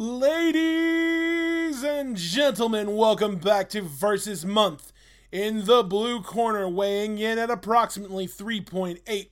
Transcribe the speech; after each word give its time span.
Ladies 0.00 1.82
and 1.82 2.16
gentlemen, 2.16 2.94
welcome 2.94 3.34
back 3.34 3.68
to 3.70 3.82
Versus 3.82 4.44
Month. 4.44 4.92
In 5.32 5.64
the 5.64 5.82
blue 5.82 6.22
corner, 6.22 6.68
weighing 6.68 7.18
in 7.18 7.36
at 7.36 7.50
approximately 7.50 8.28
$3.8 8.28 9.28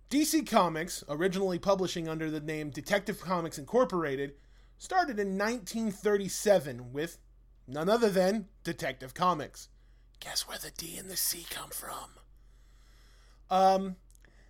DC 0.09 0.49
Comics, 0.49 1.03
originally 1.07 1.59
publishing 1.59 2.09
under 2.09 2.31
the 2.31 2.39
name 2.39 2.71
Detective 2.71 3.21
Comics 3.21 3.59
Incorporated, 3.59 4.33
started 4.79 5.19
in 5.19 5.37
1937 5.37 6.91
with 6.91 7.19
none 7.67 7.87
other 7.87 8.09
than 8.09 8.47
Detective 8.63 9.13
Comics. 9.13 9.69
Guess 10.21 10.47
where 10.47 10.57
the 10.57 10.71
D 10.75 10.97
and 10.97 11.07
the 11.07 11.17
C 11.17 11.45
come 11.51 11.69
from? 11.69 12.15
Um, 13.51 13.97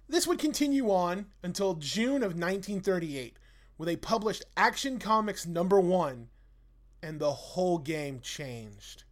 this 0.07 0.27
would 0.27 0.39
continue 0.39 0.89
on 0.89 1.27
until 1.43 1.75
June 1.75 2.17
of 2.17 2.33
1938, 2.33 3.37
where 3.77 3.85
they 3.85 3.95
published 3.95 4.45
Action 4.55 4.99
Comics 4.99 5.45
number 5.45 5.79
one, 5.79 6.29
and 7.01 7.19
the 7.19 7.33
whole 7.33 7.77
game 7.77 8.19
changed. 8.19 9.03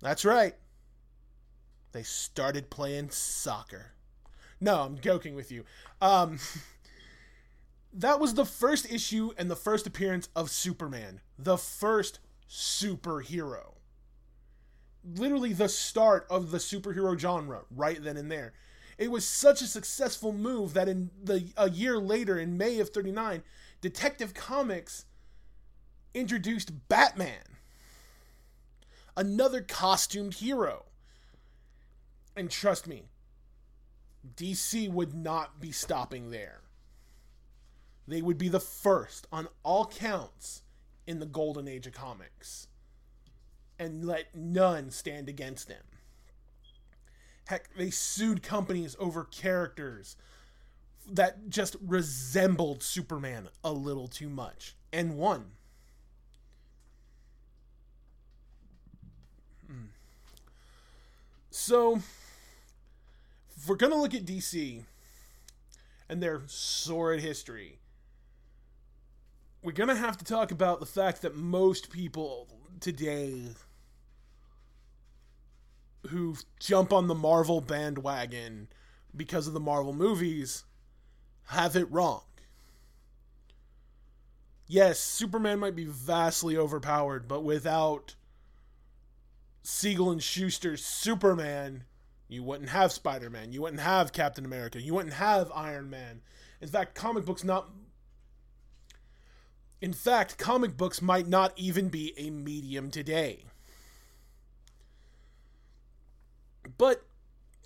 That's 0.00 0.24
right. 0.24 0.54
They 1.92 2.02
started 2.02 2.70
playing 2.70 3.10
soccer. 3.10 3.92
No, 4.60 4.80
I'm 4.80 4.98
joking 4.98 5.34
with 5.34 5.52
you. 5.52 5.64
Um, 6.00 6.38
that 7.92 8.18
was 8.18 8.34
the 8.34 8.44
first 8.44 8.90
issue 8.90 9.30
and 9.38 9.50
the 9.50 9.56
first 9.56 9.86
appearance 9.86 10.28
of 10.34 10.50
Superman, 10.50 11.20
the 11.38 11.56
first 11.56 12.18
superhero. 12.50 13.73
Literally 15.04 15.52
the 15.52 15.68
start 15.68 16.26
of 16.30 16.50
the 16.50 16.58
superhero 16.58 17.18
genre, 17.18 17.62
right 17.70 18.02
then 18.02 18.16
and 18.16 18.30
there. 18.30 18.52
It 18.96 19.10
was 19.10 19.26
such 19.26 19.60
a 19.60 19.66
successful 19.66 20.32
move 20.32 20.74
that 20.74 20.88
in 20.88 21.10
the 21.22 21.52
a 21.56 21.68
year 21.68 21.98
later, 21.98 22.38
in 22.38 22.56
May 22.56 22.78
of 22.80 22.90
'39, 22.90 23.42
Detective 23.80 24.34
Comics 24.34 25.04
introduced 26.14 26.88
Batman, 26.88 27.58
another 29.16 29.60
costumed 29.60 30.34
hero. 30.34 30.84
And 32.36 32.50
trust 32.50 32.86
me, 32.86 33.04
DC 34.36 34.90
would 34.90 35.14
not 35.14 35.60
be 35.60 35.72
stopping 35.72 36.30
there. 36.30 36.62
They 38.06 38.22
would 38.22 38.38
be 38.38 38.48
the 38.48 38.60
first 38.60 39.26
on 39.32 39.48
all 39.62 39.86
counts 39.86 40.62
in 41.06 41.20
the 41.20 41.26
golden 41.26 41.68
age 41.68 41.86
of 41.86 41.92
comics 41.92 42.68
and 43.84 44.04
let 44.04 44.34
none 44.34 44.90
stand 44.90 45.28
against 45.28 45.68
them. 45.68 45.82
Heck, 47.46 47.74
they 47.76 47.90
sued 47.90 48.42
companies 48.42 48.96
over 48.98 49.24
characters 49.24 50.16
that 51.12 51.50
just 51.50 51.76
resembled 51.86 52.82
Superman 52.82 53.48
a 53.62 53.72
little 53.72 54.08
too 54.08 54.30
much 54.30 54.74
and 54.90 55.18
won. 55.18 55.50
Hmm. 59.66 59.88
So, 61.50 61.96
if 63.56 63.68
we're 63.68 63.76
going 63.76 63.92
to 63.92 63.98
look 63.98 64.14
at 64.14 64.24
DC 64.24 64.82
and 66.08 66.22
their 66.22 66.40
sordid 66.46 67.22
history, 67.22 67.80
we're 69.62 69.72
going 69.72 69.90
to 69.90 69.94
have 69.94 70.16
to 70.16 70.24
talk 70.24 70.50
about 70.50 70.80
the 70.80 70.86
fact 70.86 71.20
that 71.20 71.36
most 71.36 71.90
people 71.90 72.48
today 72.80 73.42
who 76.08 76.36
jump 76.60 76.92
on 76.92 77.08
the 77.08 77.14
Marvel 77.14 77.60
bandwagon 77.60 78.68
because 79.14 79.46
of 79.46 79.54
the 79.54 79.60
Marvel 79.60 79.92
movies 79.92 80.64
have 81.48 81.76
it 81.76 81.90
wrong. 81.90 82.22
Yes, 84.66 84.98
Superman 84.98 85.58
might 85.58 85.76
be 85.76 85.84
vastly 85.84 86.56
overpowered, 86.56 87.28
but 87.28 87.44
without 87.44 88.14
Siegel 89.62 90.10
and 90.10 90.22
Shuster's 90.22 90.84
Superman, 90.84 91.84
you 92.28 92.42
wouldn't 92.42 92.70
have 92.70 92.92
Spider-Man, 92.92 93.52
you 93.52 93.62
wouldn't 93.62 93.82
have 93.82 94.12
Captain 94.12 94.44
America, 94.44 94.80
you 94.80 94.94
wouldn't 94.94 95.14
have 95.14 95.52
Iron 95.54 95.90
Man. 95.90 96.22
In 96.60 96.68
fact, 96.68 96.94
comic 96.94 97.24
books 97.24 97.44
not 97.44 97.68
In 99.82 99.92
fact, 99.92 100.38
comic 100.38 100.78
books 100.78 101.02
might 101.02 101.28
not 101.28 101.52
even 101.56 101.90
be 101.90 102.14
a 102.16 102.30
medium 102.30 102.90
today. 102.90 103.44
But 106.78 107.04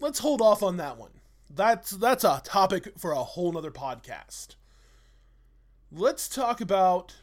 let's 0.01 0.19
hold 0.19 0.41
off 0.41 0.63
on 0.63 0.77
that 0.77 0.97
one. 0.97 1.13
That's 1.51 1.91
that's 1.91 2.25
a 2.25 2.43
topic 2.45 2.93
for 2.99 3.13
a 3.13 3.25
whole 3.25 3.53
nother 3.53 3.71
podcast. 3.71 4.57
Let's 5.91 6.29
talk 6.29 6.61
about 6.61 7.17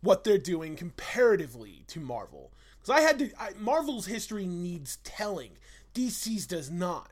what 0.00 0.24
they're 0.24 0.38
doing 0.38 0.76
comparatively 0.76 1.84
to 1.88 2.00
Marvel. 2.00 2.52
Because 2.78 2.90
I 2.90 3.00
had 3.00 3.18
to, 3.18 3.30
I, 3.40 3.50
Marvel's 3.58 4.06
history 4.06 4.46
needs 4.46 4.96
telling. 5.04 5.52
DC's 5.94 6.46
does 6.46 6.70
not. 6.70 7.10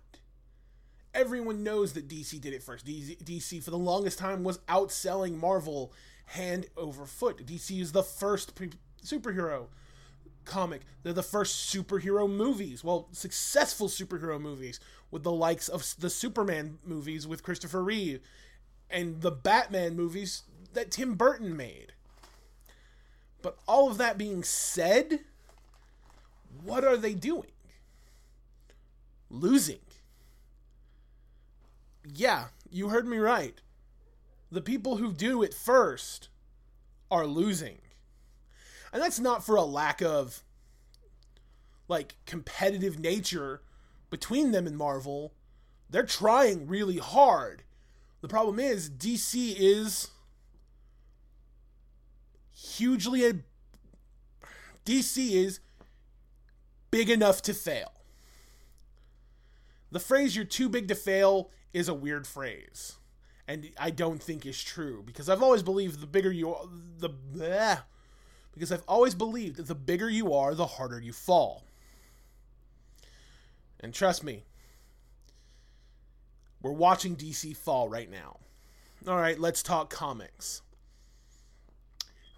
Everyone 1.15 1.63
knows 1.63 1.95
that 1.95 2.09
DC 2.09 2.41
did 2.41 2.53
it 2.53 2.63
first. 2.63 2.85
DC, 2.85 3.17
DC 3.23 3.63
for 3.63 3.71
the 3.71 3.79
longest 3.79 4.19
time 4.19 4.45
was 4.45 4.59
outselling 4.69 5.39
Marvel 5.39 5.93
hand 6.27 6.67
over 6.77 7.07
foot. 7.07 7.45
DC 7.47 7.81
is 7.81 7.93
the 7.93 8.03
first 8.03 8.55
pre- 8.55 8.71
superhero 9.03 9.67
comic. 10.47 10.83
They're 11.03 11.13
the 11.13 11.23
first 11.23 11.73
superhero 11.75 12.31
movies. 12.31 12.83
Well, 12.83 13.09
successful 13.13 13.89
superhero 13.89 14.41
movies 14.41 14.81
with 15.11 15.23
the 15.23 15.33
likes 15.33 15.69
of 15.69 15.85
the 15.99 16.11
Superman 16.11 16.79
movies 16.85 17.27
with 17.27 17.43
Christopher 17.43 17.83
Reeve 17.83 18.21
and 18.89 19.21
the 19.21 19.31
Batman 19.31 19.97
movies 19.97 20.43
that 20.73 20.91
Tim 20.91 21.15
Burton 21.15 21.57
made. 21.57 21.93
But 23.43 23.59
all 23.69 23.91
of 23.91 23.99
that 23.99 24.19
being 24.19 24.43
said, 24.43 25.21
what 26.65 26.85
are 26.85 26.97
they 26.97 27.15
doing? 27.15 27.53
Losing. 29.31 29.81
Yeah, 32.05 32.47
you 32.71 32.89
heard 32.89 33.07
me 33.07 33.19
right. 33.19 33.61
The 34.51 34.61
people 34.61 34.97
who 34.97 35.13
do 35.13 35.43
it 35.43 35.53
first 35.53 36.29
are 37.11 37.27
losing. 37.27 37.79
And 38.97 39.03
that's 39.03 39.21
not 39.21 39.45
for 39.45 39.57
a 39.57 39.63
lack 39.63 40.01
of 40.01 40.43
like 41.87 42.15
competitive 42.25 42.99
nature 42.99 43.61
between 44.09 44.53
them 44.53 44.67
and 44.67 44.75
Marvel. 44.75 45.35
They're 45.91 46.03
trying 46.03 46.67
really 46.67 46.97
hard. 46.97 47.63
The 48.23 48.29
problem 48.29 48.59
is 48.59 48.89
DC 48.89 49.55
is 49.59 50.09
hugely 52.51 53.27
a 53.27 53.35
DC 54.87 55.33
is 55.33 55.61
big 56.91 57.11
enough 57.11 57.43
to 57.43 57.53
fail. 57.53 57.93
The 59.93 60.01
phrase 60.01 60.35
you're 60.35 60.47
too 60.47 60.71
big 60.71 60.89
to 60.89 60.95
fail 60.95 61.51
is 61.75 61.87
a 61.87 61.93
weird 61.93 62.27
phrase. 62.27 62.97
And 63.47 63.73
I 63.79 63.91
don't 63.91 64.23
think 64.23 64.47
is 64.47 64.63
true 64.63 65.03
because 65.05 65.29
I've 65.29 65.43
always 65.43 65.63
believed 65.63 66.01
the 66.01 66.07
bigger 66.07 66.33
you 66.33 66.57
the 66.97 67.11
bleh, 67.11 67.83
because 68.57 68.73
I've 68.73 68.85
always 68.89 69.15
believed 69.15 69.59
that 69.59 69.69
the 69.69 69.75
bigger 69.77 70.09
you 70.09 70.33
are, 70.35 70.55
the 70.55 70.67
harder 70.67 70.99
you 70.99 71.13
fall. 71.13 71.63
And 73.81 73.95
trust 73.95 74.25
me, 74.25 74.45
We're 76.63 76.73
watching 76.73 77.17
DC 77.17 77.57
fall 77.57 77.89
right 77.89 78.11
now. 78.11 78.39
All 79.07 79.17
right, 79.17 79.39
let's 79.39 79.63
talk 79.63 79.89
comics. 79.91 80.63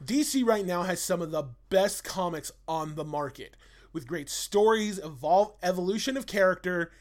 DC 0.05 0.45
right 0.45 0.67
now 0.67 0.83
has 0.83 1.01
some 1.01 1.23
of 1.23 1.31
the 1.31 1.45
best 1.71 2.05
comics 2.05 2.53
on 2.69 2.95
the 2.95 3.05
market 3.05 3.57
with 3.93 4.07
great 4.07 4.29
stories, 4.29 4.99
evolve 4.99 5.55
evolution 5.63 6.17
of 6.17 6.27
character, 6.27 6.93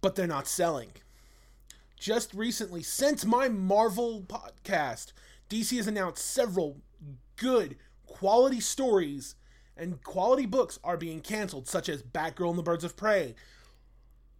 but 0.00 0.14
they're 0.14 0.26
not 0.26 0.46
selling. 0.46 0.92
Just 2.00 2.32
recently, 2.32 2.82
since 2.82 3.26
my 3.26 3.50
Marvel 3.50 4.24
podcast, 4.26 5.12
DC 5.50 5.76
has 5.76 5.86
announced 5.86 6.24
several 6.24 6.78
good 7.36 7.76
quality 8.06 8.58
stories 8.58 9.34
and 9.76 10.02
quality 10.02 10.46
books 10.46 10.78
are 10.82 10.96
being 10.96 11.20
canceled, 11.20 11.68
such 11.68 11.90
as 11.90 12.02
Batgirl 12.02 12.48
and 12.48 12.58
the 12.58 12.62
Birds 12.62 12.84
of 12.84 12.96
Prey, 12.96 13.34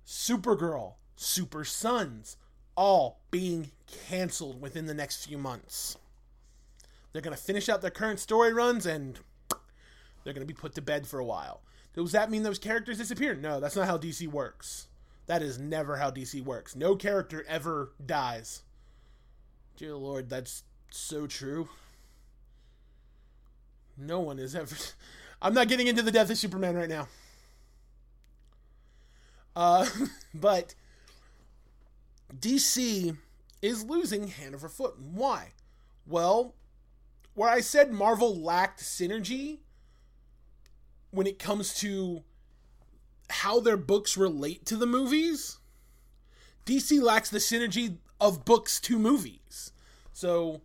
Supergirl, 0.07 0.95
Super 1.17 1.63
Sons, 1.63 2.39
all 2.77 3.21
being 3.31 3.73
canceled 4.09 4.59
within 4.63 4.87
the 4.87 4.95
next 4.95 5.27
few 5.27 5.37
months. 5.37 5.99
They're 7.13 7.21
going 7.21 7.37
to 7.37 7.43
finish 7.43 7.69
out 7.69 7.83
their 7.83 7.91
current 7.91 8.21
story 8.21 8.55
runs 8.55 8.87
and 8.87 9.19
they're 10.25 10.33
going 10.33 10.47
to 10.47 10.53
be 10.53 10.59
put 10.59 10.75
to 10.77 10.83
bed 10.83 11.07
for 11.07 11.19
a 11.19 11.27
while. 11.27 11.61
Does 11.93 12.13
that 12.13 12.31
mean 12.31 12.43
those 12.43 12.59
characters 12.59 12.97
disappear? 12.97 13.35
No, 13.35 13.61
that's 13.61 13.77
not 13.77 13.87
how 13.87 13.99
DC 13.99 14.27
works. 14.29 14.87
That 15.27 15.43
is 15.43 15.59
never 15.59 15.97
how 15.97 16.11
DC 16.11 16.43
works. 16.43 16.75
No 16.75 16.97
character 16.97 17.45
ever 17.49 17.93
dies. 18.05 18.63
Dear 19.77 19.95
Lord, 19.95 20.29
that's 20.29 20.65
so 20.91 21.27
true. 21.27 21.69
No 23.97 24.21
one 24.21 24.39
is 24.39 24.55
ever. 24.55 24.77
I'm 25.43 25.55
not 25.55 25.69
getting 25.69 25.87
into 25.87 26.03
the 26.03 26.13
death 26.13 26.31
of 26.31 26.39
Superman 26.39 26.75
right 26.75 26.89
now. 26.89 27.09
Uh, 29.57 29.87
but 30.35 30.75
DC 32.39 33.17
is 33.63 33.85
losing 33.85 34.29
hand 34.29 34.55
over 34.55 34.69
foot. 34.69 34.99
Why? 34.99 35.53
Well, 36.07 36.55
where 37.35 37.49
I 37.49 37.61
said 37.61 37.93
Marvel 37.93 38.39
lacked 38.39 38.81
synergy 38.81 39.59
when 41.11 41.27
it 41.27 41.39
comes 41.39 41.75
to 41.81 42.23
how 43.31 43.61
their 43.61 43.77
books 43.77 44.17
relate 44.17 44.67
to 44.67 44.77
the 44.77 44.87
movies, 44.87 45.59
DC 46.67 47.01
lacks 47.03 47.31
the 47.31 47.39
synergy 47.39 47.97
of 48.21 48.45
books 48.45 48.81
to 48.81 48.99
movies. 48.99 49.73
So 50.13 50.61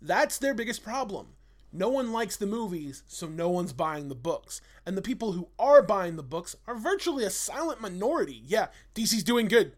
that's 0.00 0.38
their 0.38 0.54
biggest 0.54 0.82
problem. 0.82 1.28
No 1.72 1.88
one 1.88 2.12
likes 2.12 2.36
the 2.36 2.46
movies, 2.46 3.02
so 3.06 3.26
no 3.26 3.50
one's 3.50 3.72
buying 3.72 4.08
the 4.08 4.14
books. 4.14 4.60
And 4.86 4.96
the 4.96 5.02
people 5.02 5.32
who 5.32 5.48
are 5.58 5.82
buying 5.82 6.16
the 6.16 6.22
books 6.22 6.56
are 6.66 6.74
virtually 6.74 7.24
a 7.24 7.30
silent 7.30 7.80
minority. 7.80 8.42
Yeah, 8.44 8.68
DC's 8.94 9.22
doing 9.22 9.48
good. 9.48 9.72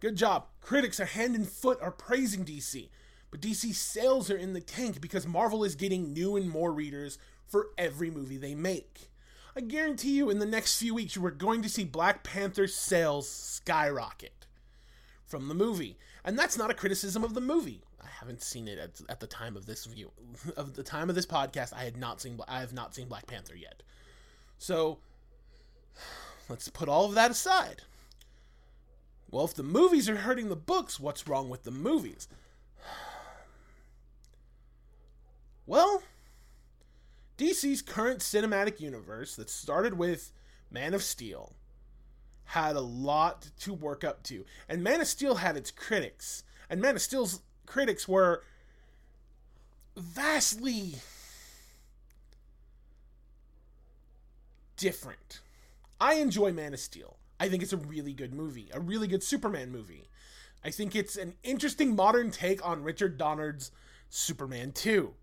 Good 0.00 0.16
job. 0.16 0.46
Critics 0.60 1.00
are 1.00 1.06
hand 1.06 1.34
and 1.34 1.48
foot 1.48 1.78
are 1.80 1.90
praising 1.90 2.44
DC. 2.44 2.90
But 3.30 3.40
DC 3.40 3.74
sales 3.74 4.30
are 4.30 4.36
in 4.36 4.52
the 4.52 4.60
tank 4.60 5.00
because 5.00 5.26
Marvel 5.26 5.64
is 5.64 5.74
getting 5.74 6.12
new 6.12 6.36
and 6.36 6.48
more 6.48 6.72
readers 6.72 7.18
for 7.46 7.68
every 7.78 8.10
movie 8.10 8.36
they 8.36 8.54
make. 8.54 9.07
I 9.58 9.60
guarantee 9.60 10.12
you 10.12 10.30
in 10.30 10.38
the 10.38 10.46
next 10.46 10.78
few 10.78 10.94
weeks 10.94 11.16
you 11.16 11.26
are 11.26 11.32
going 11.32 11.62
to 11.62 11.68
see 11.68 11.82
Black 11.82 12.22
Panther 12.22 12.68
sales 12.68 13.28
skyrocket 13.28 14.46
from 15.26 15.48
the 15.48 15.54
movie. 15.54 15.98
And 16.24 16.38
that's 16.38 16.56
not 16.56 16.70
a 16.70 16.74
criticism 16.74 17.24
of 17.24 17.34
the 17.34 17.40
movie. 17.40 17.82
I 18.00 18.06
haven't 18.06 18.40
seen 18.40 18.68
it 18.68 18.78
at, 18.78 19.00
at 19.08 19.18
the 19.18 19.26
time 19.26 19.56
of 19.56 19.66
this 19.66 19.84
view 19.84 20.12
of 20.56 20.74
the 20.74 20.84
time 20.84 21.08
of 21.08 21.16
this 21.16 21.26
podcast. 21.26 21.72
I 21.72 21.82
had 21.82 21.96
not 21.96 22.20
seen 22.20 22.38
I 22.46 22.60
have 22.60 22.72
not 22.72 22.94
seen 22.94 23.08
Black 23.08 23.26
Panther 23.26 23.56
yet. 23.56 23.82
So 24.58 24.98
let's 26.48 26.68
put 26.68 26.88
all 26.88 27.06
of 27.06 27.16
that 27.16 27.32
aside. 27.32 27.82
Well, 29.28 29.44
if 29.44 29.54
the 29.54 29.64
movies 29.64 30.08
are 30.08 30.18
hurting 30.18 30.50
the 30.50 30.56
books, 30.56 31.00
what's 31.00 31.26
wrong 31.26 31.48
with 31.48 31.64
the 31.64 31.72
movies? 31.72 32.28
Well, 35.66 36.02
DC's 37.38 37.82
current 37.82 38.18
cinematic 38.18 38.80
universe 38.80 39.36
that 39.36 39.48
started 39.48 39.94
with 39.94 40.32
Man 40.70 40.92
of 40.92 41.02
Steel 41.02 41.54
had 42.46 42.76
a 42.76 42.80
lot 42.80 43.50
to 43.60 43.72
work 43.72 44.02
up 44.02 44.22
to. 44.24 44.44
And 44.68 44.82
Man 44.82 45.00
of 45.00 45.06
Steel 45.06 45.36
had 45.36 45.56
its 45.56 45.70
critics. 45.70 46.42
And 46.68 46.80
Man 46.80 46.96
of 46.96 47.02
Steel's 47.02 47.42
critics 47.64 48.08
were 48.08 48.42
vastly 49.96 50.96
different. 54.76 55.40
I 56.00 56.14
enjoy 56.14 56.52
Man 56.52 56.74
of 56.74 56.80
Steel. 56.80 57.16
I 57.38 57.48
think 57.48 57.62
it's 57.62 57.72
a 57.72 57.76
really 57.76 58.12
good 58.12 58.34
movie, 58.34 58.68
a 58.72 58.80
really 58.80 59.06
good 59.06 59.22
Superman 59.22 59.70
movie. 59.70 60.08
I 60.64 60.70
think 60.70 60.96
it's 60.96 61.16
an 61.16 61.34
interesting 61.44 61.94
modern 61.94 62.32
take 62.32 62.66
on 62.66 62.82
Richard 62.82 63.16
Donner's 63.16 63.70
Superman 64.08 64.72
2. 64.72 65.14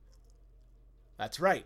That's 1.17 1.39
right. 1.39 1.65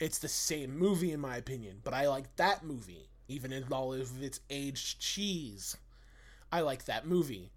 It's 0.00 0.18
the 0.18 0.28
same 0.28 0.78
movie, 0.78 1.12
in 1.12 1.20
my 1.20 1.36
opinion, 1.36 1.80
but 1.82 1.94
I 1.94 2.06
like 2.08 2.36
that 2.36 2.64
movie, 2.64 3.08
even 3.26 3.52
in 3.52 3.64
all 3.72 3.92
of 3.92 4.22
its 4.22 4.40
aged 4.48 5.00
cheese. 5.00 5.76
I 6.52 6.60
like 6.60 6.84
that 6.84 7.06
movie. 7.06 7.50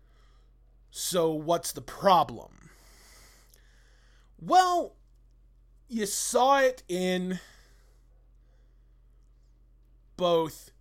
So, 0.89 1.31
what's 1.31 1.71
the 1.71 1.81
problem? 1.81 2.69
Well, 4.39 4.95
you 5.87 6.05
saw 6.05 6.59
it 6.59 6.83
in 6.89 7.39
both 10.17 10.71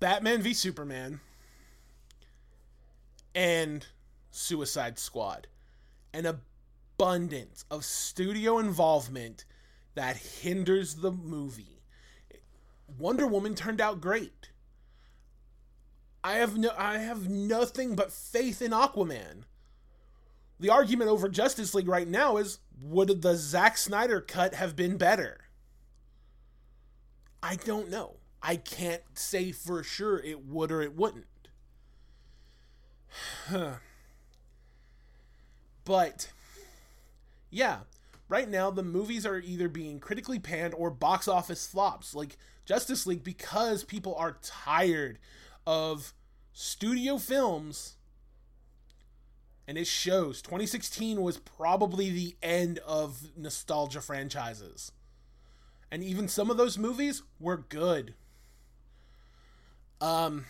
Batman 0.00 0.42
v 0.42 0.54
Superman 0.54 1.20
and 3.34 3.86
Suicide 4.30 4.98
Squad. 4.98 5.46
An 6.12 6.26
abundance 6.26 7.64
of 7.70 7.84
studio 7.84 8.58
involvement 8.58 9.44
that 9.94 10.16
hinders 10.16 10.96
the 10.96 11.10
movie. 11.10 11.80
Wonder 12.98 13.26
Woman 13.26 13.54
turned 13.54 13.80
out 13.80 14.00
great. 14.00 14.50
I 16.22 16.34
have 16.34 16.56
no 16.56 16.70
I 16.76 16.98
have 16.98 17.28
nothing 17.28 17.94
but 17.94 18.12
faith 18.12 18.62
in 18.62 18.70
Aquaman. 18.70 19.42
The 20.58 20.70
argument 20.70 21.10
over 21.10 21.28
Justice 21.28 21.74
League 21.74 21.88
right 21.88 22.08
now 22.08 22.36
is 22.36 22.60
would 22.80 23.22
the 23.22 23.36
Zack 23.36 23.76
Snyder 23.76 24.20
cut 24.20 24.54
have 24.54 24.74
been 24.74 24.96
better? 24.96 25.44
I 27.42 27.56
don't 27.56 27.90
know. 27.90 28.16
I 28.42 28.56
can't 28.56 29.02
say 29.14 29.52
for 29.52 29.82
sure 29.82 30.18
it 30.18 30.44
would 30.46 30.72
or 30.72 30.80
it 30.80 30.96
wouldn't. 30.96 31.26
but 35.84 36.28
yeah, 37.50 37.80
right 38.34 38.50
now 38.50 38.68
the 38.68 38.82
movies 38.82 39.24
are 39.24 39.38
either 39.38 39.68
being 39.68 40.00
critically 40.00 40.40
panned 40.40 40.74
or 40.74 40.90
box 40.90 41.28
office 41.28 41.68
flops. 41.68 42.16
Like 42.16 42.36
Justice 42.64 43.06
League 43.06 43.22
because 43.22 43.84
people 43.84 44.16
are 44.16 44.38
tired 44.42 45.20
of 45.68 46.12
studio 46.52 47.16
films 47.16 47.94
and 49.68 49.78
it 49.78 49.86
shows. 49.86 50.42
2016 50.42 51.22
was 51.22 51.38
probably 51.38 52.10
the 52.10 52.34
end 52.42 52.80
of 52.80 53.22
nostalgia 53.36 54.00
franchises. 54.00 54.90
And 55.92 56.02
even 56.02 56.26
some 56.26 56.50
of 56.50 56.56
those 56.56 56.76
movies 56.76 57.22
were 57.38 57.58
good. 57.58 58.14
Um 60.00 60.46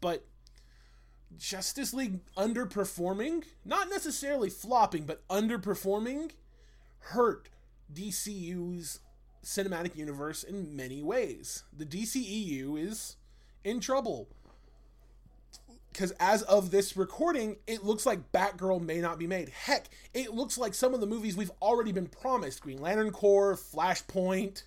but 0.00 0.24
justice 1.36 1.92
league 1.92 2.20
underperforming 2.38 3.44
not 3.66 3.90
necessarily 3.90 4.48
flopping 4.48 5.04
but 5.04 5.26
underperforming 5.28 6.30
hurt 7.06 7.48
dcu's 7.92 9.00
cinematic 9.44 9.96
universe 9.96 10.42
in 10.42 10.74
many 10.74 11.02
ways 11.02 11.64
the 11.76 11.84
dceu 11.84 12.78
is 12.78 13.16
in 13.64 13.80
trouble 13.80 14.28
because 15.92 16.12
as 16.18 16.42
of 16.42 16.70
this 16.70 16.96
recording, 16.96 17.56
it 17.66 17.84
looks 17.84 18.06
like 18.06 18.32
Batgirl 18.32 18.80
may 18.80 19.00
not 19.00 19.18
be 19.18 19.26
made. 19.26 19.50
Heck, 19.50 19.88
it 20.14 20.32
looks 20.32 20.56
like 20.56 20.74
some 20.74 20.94
of 20.94 21.00
the 21.00 21.06
movies 21.06 21.36
we've 21.36 21.52
already 21.60 21.92
been 21.92 22.06
promised 22.06 22.62
Green 22.62 22.80
Lantern 22.80 23.10
Corps, 23.10 23.56
Flashpoint. 23.56 24.62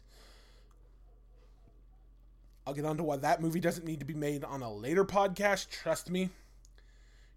I'll 2.67 2.73
get 2.73 2.85
on 2.85 2.97
to 2.97 3.03
why 3.03 3.17
that 3.17 3.41
movie 3.41 3.59
doesn't 3.59 3.85
need 3.85 3.99
to 3.99 4.05
be 4.05 4.13
made 4.13 4.43
on 4.43 4.61
a 4.61 4.71
later 4.71 5.03
podcast, 5.03 5.69
trust 5.69 6.09
me. 6.09 6.29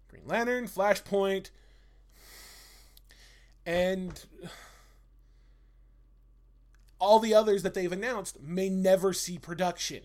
Green 0.09 0.27
Lantern, 0.27 0.67
Flashpoint, 0.67 1.49
and 3.65 4.23
all 6.99 7.19
the 7.19 7.33
others 7.33 7.63
that 7.63 7.73
they've 7.73 7.91
announced 7.91 8.41
may 8.41 8.69
never 8.69 9.13
see 9.13 9.37
production. 9.37 10.01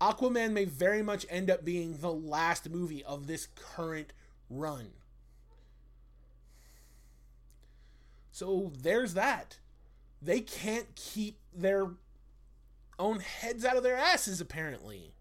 Aquaman 0.00 0.52
may 0.52 0.64
very 0.64 1.02
much 1.02 1.26
end 1.28 1.50
up 1.50 1.64
being 1.64 1.98
the 1.98 2.12
last 2.12 2.70
movie 2.70 3.04
of 3.04 3.26
this 3.26 3.48
current 3.54 4.12
run. 4.48 4.92
So 8.32 8.72
there's 8.80 9.12
that. 9.14 9.58
They 10.22 10.40
can't 10.40 10.94
keep 10.94 11.38
their 11.54 11.90
own 12.98 13.20
heads 13.20 13.64
out 13.64 13.76
of 13.76 13.82
their 13.82 13.96
asses, 13.96 14.40
apparently. 14.40 15.12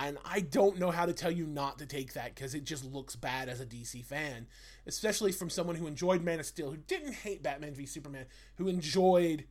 And 0.00 0.16
I 0.24 0.40
don't 0.40 0.78
know 0.78 0.92
how 0.92 1.06
to 1.06 1.12
tell 1.12 1.30
you 1.30 1.44
not 1.44 1.80
to 1.80 1.86
take 1.86 2.12
that 2.12 2.34
because 2.34 2.54
it 2.54 2.62
just 2.62 2.84
looks 2.84 3.16
bad 3.16 3.48
as 3.48 3.60
a 3.60 3.66
DC 3.66 4.04
fan, 4.04 4.46
especially 4.86 5.32
from 5.32 5.50
someone 5.50 5.74
who 5.74 5.88
enjoyed 5.88 6.22
Man 6.22 6.38
of 6.38 6.46
Steel, 6.46 6.70
who 6.70 6.76
didn't 6.76 7.14
hate 7.14 7.42
Batman 7.42 7.74
v 7.74 7.84
Superman, 7.84 8.26
who 8.58 8.68
enjoyed 8.68 9.44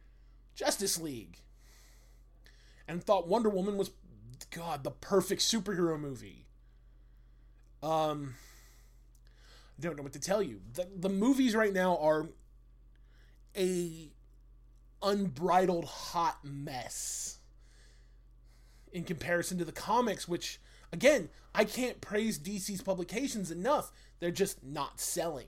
Justice 0.55 1.01
League, 1.01 1.41
and 2.87 3.03
thought 3.03 3.27
Wonder 3.27 3.49
Woman 3.49 3.75
was, 3.75 3.91
God, 4.49 4.85
the 4.85 4.91
perfect 4.91 5.41
superhero 5.41 5.99
movie. 5.99 6.47
Um, 7.83 8.35
I 9.77 9.81
don't 9.81 9.97
know 9.97 10.03
what 10.03 10.13
to 10.13 10.19
tell 10.19 10.41
you. 10.41 10.61
The, 10.73 10.87
the 10.95 11.09
movies 11.09 11.55
right 11.55 11.73
now 11.73 11.97
are 11.97 12.29
a 13.57 14.13
unbridled 15.03 15.85
hot 15.85 16.37
mess 16.43 17.39
in 18.91 19.03
comparison 19.03 19.57
to 19.57 19.65
the 19.65 19.71
comics, 19.71 20.27
which, 20.27 20.59
again, 20.91 21.29
I 21.53 21.63
can't 21.63 22.01
praise 22.01 22.39
DC's 22.39 22.81
publications 22.81 23.51
enough. 23.51 23.91
They're 24.19 24.31
just 24.31 24.63
not 24.63 24.99
selling. 24.99 25.47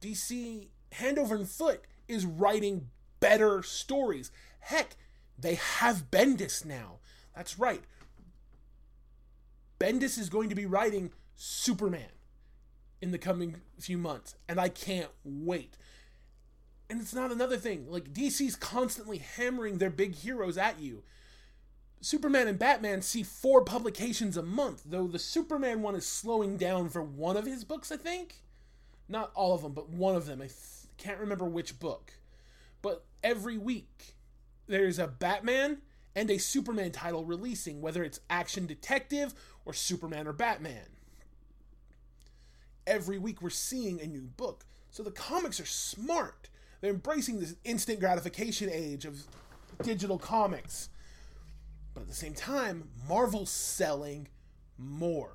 DC, 0.00 0.68
hand 0.92 1.18
over 1.18 1.34
and 1.34 1.48
foot, 1.48 1.82
is 2.06 2.24
writing 2.24 2.88
better 3.20 3.62
stories. 3.62 4.30
Heck, 4.60 4.96
they 5.38 5.54
have 5.54 6.10
Bendis 6.10 6.64
now. 6.64 6.98
That's 7.34 7.58
right. 7.58 7.82
Bendis 9.78 10.18
is 10.18 10.28
going 10.28 10.48
to 10.48 10.54
be 10.54 10.66
writing 10.66 11.12
Superman 11.36 12.10
in 13.00 13.12
the 13.12 13.18
coming 13.18 13.56
few 13.78 13.98
months, 13.98 14.34
and 14.48 14.60
I 14.60 14.68
can't 14.68 15.10
wait. 15.24 15.76
And 16.90 17.00
it's 17.00 17.14
not 17.14 17.30
another 17.30 17.56
thing. 17.56 17.86
Like, 17.88 18.12
DC's 18.12 18.56
constantly 18.56 19.18
hammering 19.18 19.78
their 19.78 19.90
big 19.90 20.16
heroes 20.16 20.58
at 20.58 20.80
you. 20.80 21.02
Superman 22.00 22.46
and 22.46 22.58
Batman 22.58 23.02
see 23.02 23.22
four 23.22 23.64
publications 23.64 24.36
a 24.36 24.42
month, 24.42 24.82
though 24.86 25.08
the 25.08 25.18
Superman 25.18 25.82
one 25.82 25.96
is 25.96 26.06
slowing 26.06 26.56
down 26.56 26.88
for 26.88 27.02
one 27.02 27.36
of 27.36 27.46
his 27.46 27.64
books, 27.64 27.90
I 27.90 27.96
think. 27.96 28.42
Not 29.08 29.32
all 29.34 29.54
of 29.54 29.62
them, 29.62 29.72
but 29.72 29.88
one 29.88 30.14
of 30.14 30.26
them. 30.26 30.40
I 30.40 30.48
can't 30.96 31.18
remember 31.18 31.46
which 31.46 31.80
book. 31.80 32.12
But 32.82 33.04
every 33.24 33.58
week, 33.58 34.14
there's 34.66 34.98
a 34.98 35.08
Batman 35.08 35.78
and 36.14 36.30
a 36.30 36.38
Superman 36.38 36.92
title 36.92 37.24
releasing, 37.24 37.80
whether 37.80 38.04
it's 38.04 38.20
Action 38.30 38.66
Detective 38.66 39.34
or 39.64 39.72
Superman 39.72 40.28
or 40.28 40.32
Batman. 40.32 40.86
Every 42.86 43.18
week, 43.18 43.42
we're 43.42 43.50
seeing 43.50 44.00
a 44.00 44.06
new 44.06 44.22
book. 44.22 44.64
So 44.90 45.02
the 45.02 45.10
comics 45.10 45.58
are 45.58 45.66
smart. 45.66 46.48
They're 46.80 46.92
embracing 46.92 47.40
this 47.40 47.56
instant 47.64 47.98
gratification 47.98 48.70
age 48.72 49.04
of 49.04 49.24
digital 49.82 50.18
comics 50.18 50.90
but 51.98 52.04
at 52.04 52.08
the 52.08 52.14
same 52.14 52.34
time, 52.34 52.90
Marvel's 53.08 53.50
selling 53.50 54.28
more, 54.76 55.32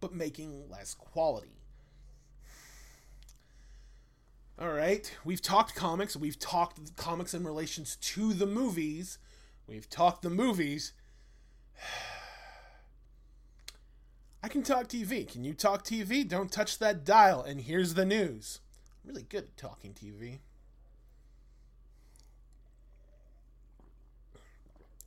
but 0.00 0.14
making 0.14 0.70
less 0.70 0.94
quality. 0.94 1.58
All 4.58 4.72
right, 4.72 5.14
we've 5.26 5.42
talked 5.42 5.74
comics, 5.74 6.16
we've 6.16 6.38
talked 6.38 6.96
comics 6.96 7.34
in 7.34 7.44
relations 7.44 7.96
to 7.96 8.32
the 8.32 8.46
movies, 8.46 9.18
we've 9.66 9.90
talked 9.90 10.22
the 10.22 10.30
movies. 10.30 10.94
I 14.42 14.48
can 14.48 14.62
talk 14.62 14.88
TV. 14.88 15.30
Can 15.30 15.44
you 15.44 15.52
talk 15.52 15.84
TV? 15.84 16.26
Don't 16.26 16.50
touch 16.50 16.78
that 16.78 17.04
dial. 17.04 17.42
And 17.42 17.60
here's 17.60 17.94
the 17.94 18.04
news. 18.04 18.58
I'm 18.90 19.10
really 19.10 19.22
good 19.22 19.44
at 19.44 19.56
talking 19.56 19.92
TV. 19.92 20.38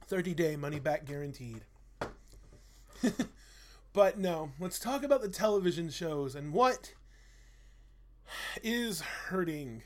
30 0.07 0.33
day 0.33 0.55
money 0.55 0.79
back 0.79 1.05
guaranteed. 1.05 1.61
but 3.93 4.17
no, 4.17 4.51
let's 4.59 4.79
talk 4.79 5.03
about 5.03 5.21
the 5.21 5.29
television 5.29 5.89
shows 5.89 6.35
and 6.35 6.53
what 6.53 6.93
is 8.63 9.01
hurting 9.01 9.83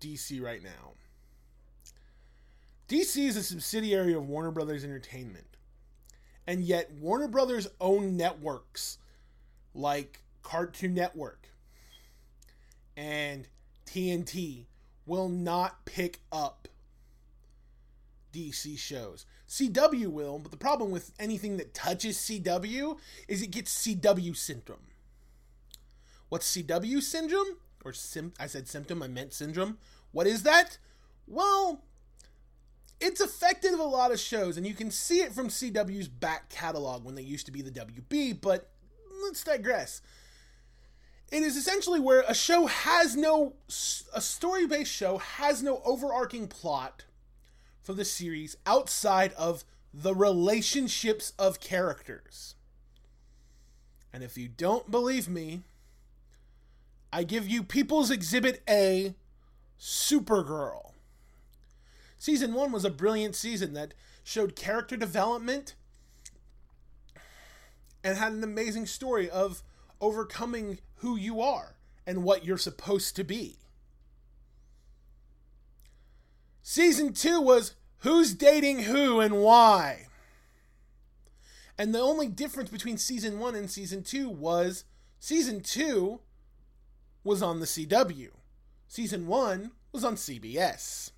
DC 0.00 0.40
right 0.42 0.62
now. 0.62 0.92
DC 2.88 3.26
is 3.26 3.36
a 3.36 3.42
subsidiary 3.42 4.12
of 4.12 4.28
Warner 4.28 4.50
Brothers 4.50 4.84
Entertainment. 4.84 5.46
And 6.46 6.62
yet, 6.64 6.90
Warner 6.92 7.28
Brothers 7.28 7.68
own 7.80 8.16
networks 8.16 8.98
like 9.74 10.22
Cartoon 10.42 10.92
Network 10.92 11.48
and 12.96 13.48
TNT 13.86 14.66
will 15.06 15.28
not 15.28 15.84
pick 15.84 16.20
up 16.30 16.68
DC 18.32 18.78
shows. 18.78 19.26
CW 19.48 20.06
will, 20.06 20.38
but 20.38 20.50
the 20.50 20.56
problem 20.56 20.90
with 20.90 21.12
anything 21.18 21.56
that 21.58 21.74
touches 21.74 22.16
CW 22.18 22.98
is 23.28 23.42
it 23.42 23.50
gets 23.50 23.86
CW 23.86 24.36
syndrome. 24.36 24.86
What's 26.28 26.56
CW 26.56 27.02
syndrome? 27.02 27.58
Or 27.84 27.92
sim- 27.92 28.32
I 28.40 28.46
said 28.46 28.68
symptom, 28.68 29.02
I 29.02 29.08
meant 29.08 29.34
syndrome. 29.34 29.78
What 30.12 30.26
is 30.26 30.44
that? 30.44 30.78
Well, 31.26 31.82
it's 33.00 33.20
affected 33.20 33.72
a 33.72 33.82
lot 33.82 34.12
of 34.12 34.20
shows, 34.20 34.56
and 34.56 34.66
you 34.66 34.74
can 34.74 34.90
see 34.90 35.20
it 35.20 35.32
from 35.32 35.48
CW's 35.48 36.08
back 36.08 36.48
catalog 36.48 37.04
when 37.04 37.16
they 37.16 37.22
used 37.22 37.46
to 37.46 37.52
be 37.52 37.60
the 37.60 37.70
WB, 37.70 38.40
but 38.40 38.70
let's 39.24 39.44
digress. 39.44 40.00
It 41.30 41.42
is 41.42 41.56
essentially 41.56 41.98
where 41.98 42.24
a 42.28 42.34
show 42.34 42.66
has 42.66 43.16
no, 43.16 43.54
a 44.14 44.20
story 44.20 44.66
based 44.66 44.92
show 44.92 45.18
has 45.18 45.62
no 45.62 45.82
overarching 45.84 46.46
plot 46.46 47.04
for 47.82 47.92
the 47.92 48.04
series 48.04 48.56
outside 48.64 49.32
of 49.34 49.64
the 49.92 50.14
relationships 50.14 51.32
of 51.38 51.60
characters. 51.60 52.54
And 54.12 54.22
if 54.22 54.38
you 54.38 54.48
don't 54.48 54.90
believe 54.90 55.28
me, 55.28 55.62
I 57.12 57.24
give 57.24 57.48
you 57.48 57.62
People's 57.62 58.10
Exhibit 58.10 58.62
A 58.68 59.14
Supergirl. 59.78 60.92
Season 62.18 62.54
1 62.54 62.72
was 62.72 62.84
a 62.84 62.90
brilliant 62.90 63.34
season 63.34 63.74
that 63.74 63.94
showed 64.22 64.54
character 64.54 64.96
development 64.96 65.74
and 68.04 68.16
had 68.16 68.32
an 68.32 68.44
amazing 68.44 68.86
story 68.86 69.28
of 69.28 69.62
overcoming 70.00 70.78
who 70.96 71.16
you 71.16 71.40
are 71.40 71.74
and 72.06 72.22
what 72.22 72.44
you're 72.44 72.58
supposed 72.58 73.16
to 73.16 73.24
be. 73.24 73.56
Season 76.62 77.12
two 77.12 77.40
was 77.40 77.74
who's 77.98 78.34
dating 78.34 78.84
who 78.84 79.20
and 79.20 79.42
why. 79.42 80.06
And 81.76 81.94
the 81.94 82.00
only 82.00 82.28
difference 82.28 82.70
between 82.70 82.98
season 82.98 83.38
one 83.38 83.54
and 83.54 83.70
season 83.70 84.02
two 84.02 84.28
was 84.28 84.84
season 85.18 85.60
two 85.60 86.20
was 87.24 87.42
on 87.42 87.60
the 87.60 87.66
CW, 87.66 88.30
season 88.88 89.26
one 89.26 89.72
was 89.92 90.04
on 90.04 90.16
CBS. 90.16 91.10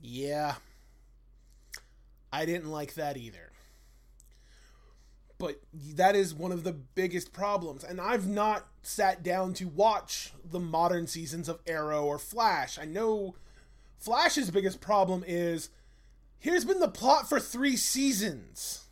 Yeah, 0.00 0.56
I 2.32 2.44
didn't 2.44 2.70
like 2.70 2.94
that 2.94 3.16
either 3.16 3.52
but 5.42 5.60
that 5.74 6.14
is 6.14 6.32
one 6.32 6.52
of 6.52 6.62
the 6.62 6.70
biggest 6.72 7.32
problems. 7.32 7.82
And 7.82 8.00
I've 8.00 8.28
not 8.28 8.68
sat 8.84 9.24
down 9.24 9.54
to 9.54 9.66
watch 9.66 10.32
the 10.48 10.60
modern 10.60 11.08
seasons 11.08 11.48
of 11.48 11.58
Arrow 11.66 12.04
or 12.04 12.16
Flash. 12.16 12.78
I 12.78 12.84
know 12.84 13.34
Flash's 13.98 14.52
biggest 14.52 14.80
problem 14.80 15.24
is 15.26 15.70
here's 16.38 16.64
been 16.64 16.78
the 16.78 16.86
plot 16.86 17.28
for 17.28 17.40
three 17.40 17.76
seasons. 17.76 18.84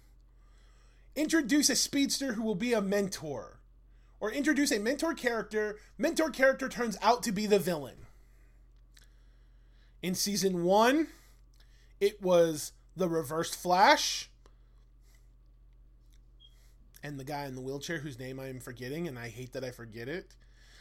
Introduce 1.14 1.70
a 1.70 1.76
speedster 1.76 2.32
who 2.32 2.42
will 2.42 2.56
be 2.56 2.72
a 2.72 2.82
mentor. 2.82 3.60
Or 4.18 4.32
introduce 4.32 4.72
a 4.72 4.80
mentor 4.80 5.14
character. 5.14 5.78
Mentor 5.98 6.30
character 6.30 6.68
turns 6.68 6.98
out 7.00 7.22
to 7.22 7.30
be 7.30 7.46
the 7.46 7.60
villain. 7.60 8.06
In 10.02 10.16
season 10.16 10.64
one, 10.64 11.06
it 12.00 12.20
was 12.20 12.72
the 12.96 13.08
reversed 13.08 13.54
Flash 13.54 14.29
and 17.02 17.18
the 17.18 17.24
guy 17.24 17.46
in 17.46 17.54
the 17.54 17.60
wheelchair 17.60 17.98
whose 17.98 18.18
name 18.18 18.38
I 18.38 18.48
am 18.48 18.60
forgetting, 18.60 19.08
and 19.08 19.18
I 19.18 19.28
hate 19.28 19.52
that 19.52 19.64
I 19.64 19.70
forget 19.70 20.08
it. 20.08 20.34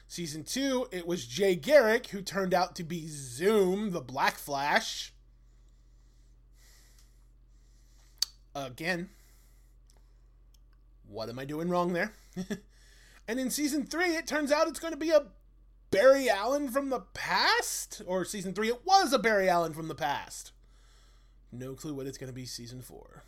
Season 0.08 0.44
two, 0.44 0.88
it 0.92 1.06
was 1.06 1.28
Jay 1.28 1.56
Garrick 1.56 2.08
who 2.08 2.22
turned 2.22 2.54
out 2.54 2.76
to 2.76 2.84
be 2.84 3.08
Zoom, 3.08 3.92
the 3.92 4.02
Black 4.02 4.38
Flash. 4.38 5.14
Again, 8.56 9.10
what 11.08 11.30
am 11.30 11.40
I 11.40 11.46
doing 11.46 11.70
wrong 11.70 11.94
there? 11.94 12.14
and 13.28 13.40
in 13.40 13.52
season 13.52 13.86
three, 13.86 14.16
it 14.16 14.26
turns 14.26 14.52
out 14.52 14.68
it's 14.68 14.80
going 14.80 14.94
to 14.94 15.00
be 15.00 15.12
a 15.12 15.28
Barry 15.92 16.30
Allen 16.30 16.70
from 16.70 16.90
the 16.90 17.02
past? 17.02 18.02
Or 18.06 18.26
season 18.26 18.54
three, 18.54 18.70
it 18.70 18.86
was 18.86 19.14
a 19.14 19.20
Barry 19.20 19.50
Allen 19.50 19.74
from 19.74 19.88
the 19.88 19.96
past. 19.96 20.52
No 21.52 21.74
clue 21.74 21.94
what 21.94 22.06
it's 22.06 22.18
going 22.18 22.32
to 22.32 22.36
be 22.36 22.46
season 22.46 22.82
four. 22.82 23.24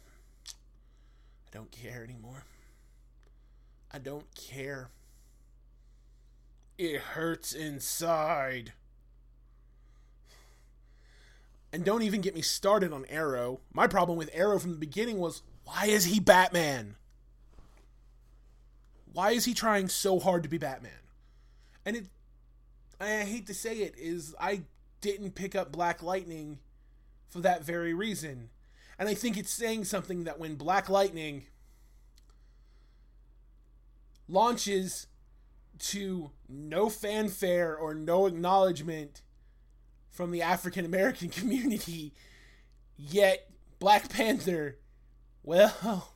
I 0.48 1.50
don't 1.51 1.71
care 1.71 2.03
anymore. 2.03 2.45
I 3.93 4.00
don't 4.00 4.33
care. 4.36 4.89
It 6.77 7.00
hurts 7.00 7.53
inside. 7.53 8.74
And 11.74 11.86
don't 11.86 12.01
even 12.01 12.21
get 12.21 12.36
me 12.36 12.41
started 12.41 12.91
on 12.91 13.05
Arrow. 13.05 13.62
My 13.74 13.88
problem 13.88 14.17
with 14.17 14.29
Arrow 14.33 14.60
from 14.60 14.71
the 14.71 14.77
beginning 14.77 15.19
was 15.19 15.41
why 15.63 15.86
is 15.86 16.05
he 16.05 16.19
Batman? 16.19 16.95
Why 19.13 19.31
is 19.31 19.45
he 19.45 19.53
trying 19.53 19.89
so 19.89 20.19
hard 20.19 20.43
to 20.43 20.50
be 20.50 20.57
Batman? 20.57 20.91
And 21.86 21.95
it 21.95 22.05
I 23.00 23.24
hate 23.24 23.48
to 23.48 23.53
say 23.53 23.79
it 23.79 23.95
is 23.98 24.36
I 24.39 24.62
didn't 25.01 25.36
pick 25.36 25.55
up 25.55 25.71
Black 25.71 26.03
Lightning 26.03 26.60
for 27.29 27.39
that 27.39 27.63
very 27.63 27.93
reason. 27.93 28.50
And 29.00 29.10
I 29.10 29.15
think 29.15 29.38
it's 29.38 29.51
saying 29.51 29.86
something 29.86 30.25
that 30.25 30.39
when 30.39 30.55
Black 30.55 30.89
Lightning 30.89 31.45
launches 34.32 35.08
to 35.80 36.32
no 36.48 36.90
fanfare 36.90 37.76
or 37.76 37.94
no 37.94 38.26
acknowledgement 38.26 39.24
from 40.10 40.32
the 40.32 40.42
African 40.42 40.86
American 40.86 41.30
community, 41.30 42.14
yet 42.98 43.50
Black 43.80 44.10
Panther, 44.10 44.78
well, 45.44 46.14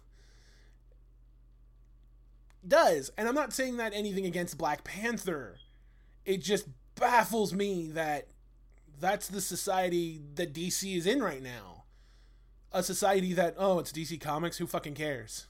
does. 2.67 3.11
And 3.17 3.27
I'm 3.27 3.35
not 3.35 3.53
saying 3.53 3.77
that 3.77 3.93
anything 3.93 4.25
against 4.25 4.57
Black 4.57 4.83
Panther. 4.83 5.57
It 6.25 6.37
just 6.37 6.67
baffles 6.95 7.53
me 7.53 7.87
that 7.89 8.27
that's 8.99 9.27
the 9.27 9.41
society 9.41 10.21
that 10.35 10.53
DC 10.53 10.95
is 10.95 11.05
in 11.05 11.21
right 11.21 11.41
now. 11.41 11.83
A 12.71 12.83
society 12.83 13.33
that, 13.33 13.55
oh, 13.57 13.79
it's 13.79 13.91
DC 13.91 14.19
Comics, 14.19 14.57
who 14.57 14.67
fucking 14.67 14.95
cares? 14.95 15.47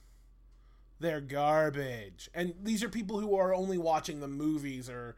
They're 1.00 1.22
garbage. 1.22 2.30
And 2.34 2.54
these 2.64 2.84
are 2.84 2.90
people 2.90 3.20
who 3.20 3.36
are 3.36 3.54
only 3.54 3.78
watching 3.78 4.20
the 4.20 4.28
movies 4.28 4.90
or 4.90 5.16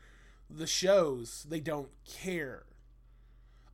the 0.49 0.67
shows. 0.67 1.45
They 1.47 1.59
don't 1.59 1.89
care. 2.05 2.63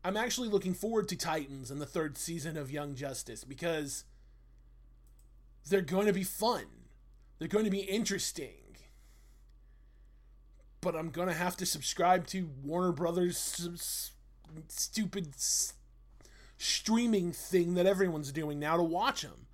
I'm 0.04 0.18
actually 0.18 0.50
looking 0.50 0.74
forward 0.74 1.08
to 1.10 1.16
Titans 1.16 1.72
and 1.72 1.80
the 1.80 1.86
third 1.86 2.18
season 2.18 2.58
of 2.58 2.72
Young 2.72 2.94
Justice 2.96 3.44
because 3.46 4.04
they're 5.70 5.82
going 5.82 6.08
to 6.08 6.14
be 6.14 6.24
fun. 6.24 6.66
They're 7.40 7.48
going 7.48 7.66
to 7.66 7.72
be 7.72 7.82
interesting. 7.82 8.78
But 10.82 10.96
I'm 10.96 11.10
going 11.10 11.30
to 11.30 11.34
have 11.34 11.56
to 11.58 11.66
subscribe 11.66 12.28
to 12.28 12.50
Warner 12.62 12.92
Brothers' 12.92 14.12
stupid 14.68 15.36
streaming 16.58 17.32
thing 17.32 17.76
that 17.76 17.86
everyone's 17.86 18.34
doing 18.34 18.60
now 18.60 18.76
to 18.76 18.84
watch 18.84 19.22
them. 19.22 19.48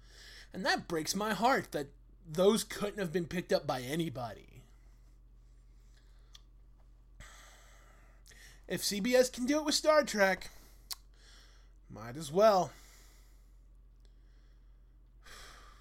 And 0.52 0.66
that 0.66 0.88
breaks 0.88 1.16
my 1.16 1.34
heart 1.34 1.72
that 1.74 1.90
those 2.32 2.64
couldn't 2.64 3.00
have 3.00 3.12
been 3.12 3.26
picked 3.26 3.52
up 3.52 3.66
by 3.66 3.82
anybody. 3.82 4.64
If 8.68 8.84
CBS 8.84 9.34
can 9.34 9.48
do 9.48 9.58
it 9.58 9.66
with 9.66 9.74
Star 9.74 10.04
Trek, 10.04 10.52
might 11.90 12.16
as 12.16 12.32
well. 12.32 12.72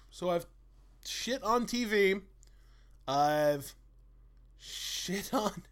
So 0.09 0.31
I've 0.31 0.47
shit 1.05 1.43
on 1.43 1.67
TV. 1.67 2.21
I've 3.07 3.75
shit 4.57 5.31
on 5.33 5.63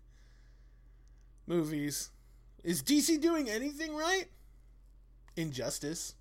movies. 1.48 2.12
Is 2.63 2.84
DC 2.84 3.19
doing 3.19 3.50
anything 3.50 3.96
right? 3.96 4.25
Injustice. 5.36 6.13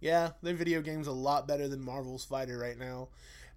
Yeah, 0.00 0.30
their 0.42 0.54
video 0.54 0.80
game's 0.80 1.06
a 1.06 1.12
lot 1.12 1.46
better 1.46 1.68
than 1.68 1.84
Marvel's 1.84 2.24
Fighter 2.24 2.56
right 2.56 2.78
now 2.78 3.08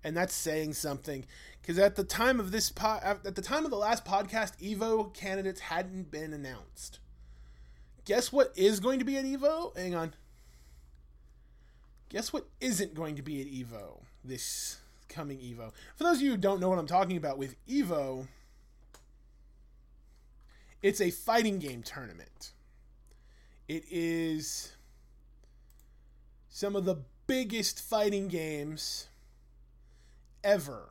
and 0.04 0.16
that's 0.16 0.34
saying 0.34 0.74
something. 0.74 1.26
Because 1.62 1.80
at 1.80 1.96
the 1.96 2.04
time 2.04 2.40
of 2.40 2.52
this 2.52 2.72
po- 2.72 3.00
at 3.04 3.36
the 3.36 3.42
time 3.42 3.66
of 3.66 3.72
the 3.72 3.78
last 3.78 4.06
podcast 4.06 4.58
evo 4.62 5.14
candidates 5.14 5.62
hadn't 5.62 6.12
been 6.12 6.34
announced. 6.34 7.00
Guess 8.06 8.32
what 8.34 8.52
is 8.56 8.80
going 8.80 9.00
to 9.00 9.06
be 9.06 9.18
at 9.18 9.26
evo? 9.26 9.76
Hang 9.78 9.96
on. 9.96 10.14
Guess 12.10 12.34
what 12.34 12.48
isn't 12.60 12.94
going 12.94 13.16
to 13.16 13.22
be 13.22 13.42
at 13.42 13.48
evo 13.48 14.02
this 14.24 14.78
coming 15.08 15.38
evo? 15.40 15.72
For 15.96 16.04
those 16.04 16.18
of 16.18 16.24
you 16.24 16.32
who 16.32 16.38
don't 16.38 16.60
know 16.60 16.70
what 16.70 16.80
i'm 16.80 16.88
talking 16.88 17.18
about 17.18 17.38
with 17.38 17.56
evo 17.68 18.28
it's 20.84 21.00
a 21.00 21.10
fighting 21.10 21.60
game 21.60 21.82
tournament. 21.82 22.52
It 23.70 23.86
is 23.90 24.74
some 26.50 26.76
of 26.76 26.84
the 26.84 26.98
biggest 27.26 27.80
fighting 27.80 28.28
games 28.28 29.08
ever. 30.44 30.90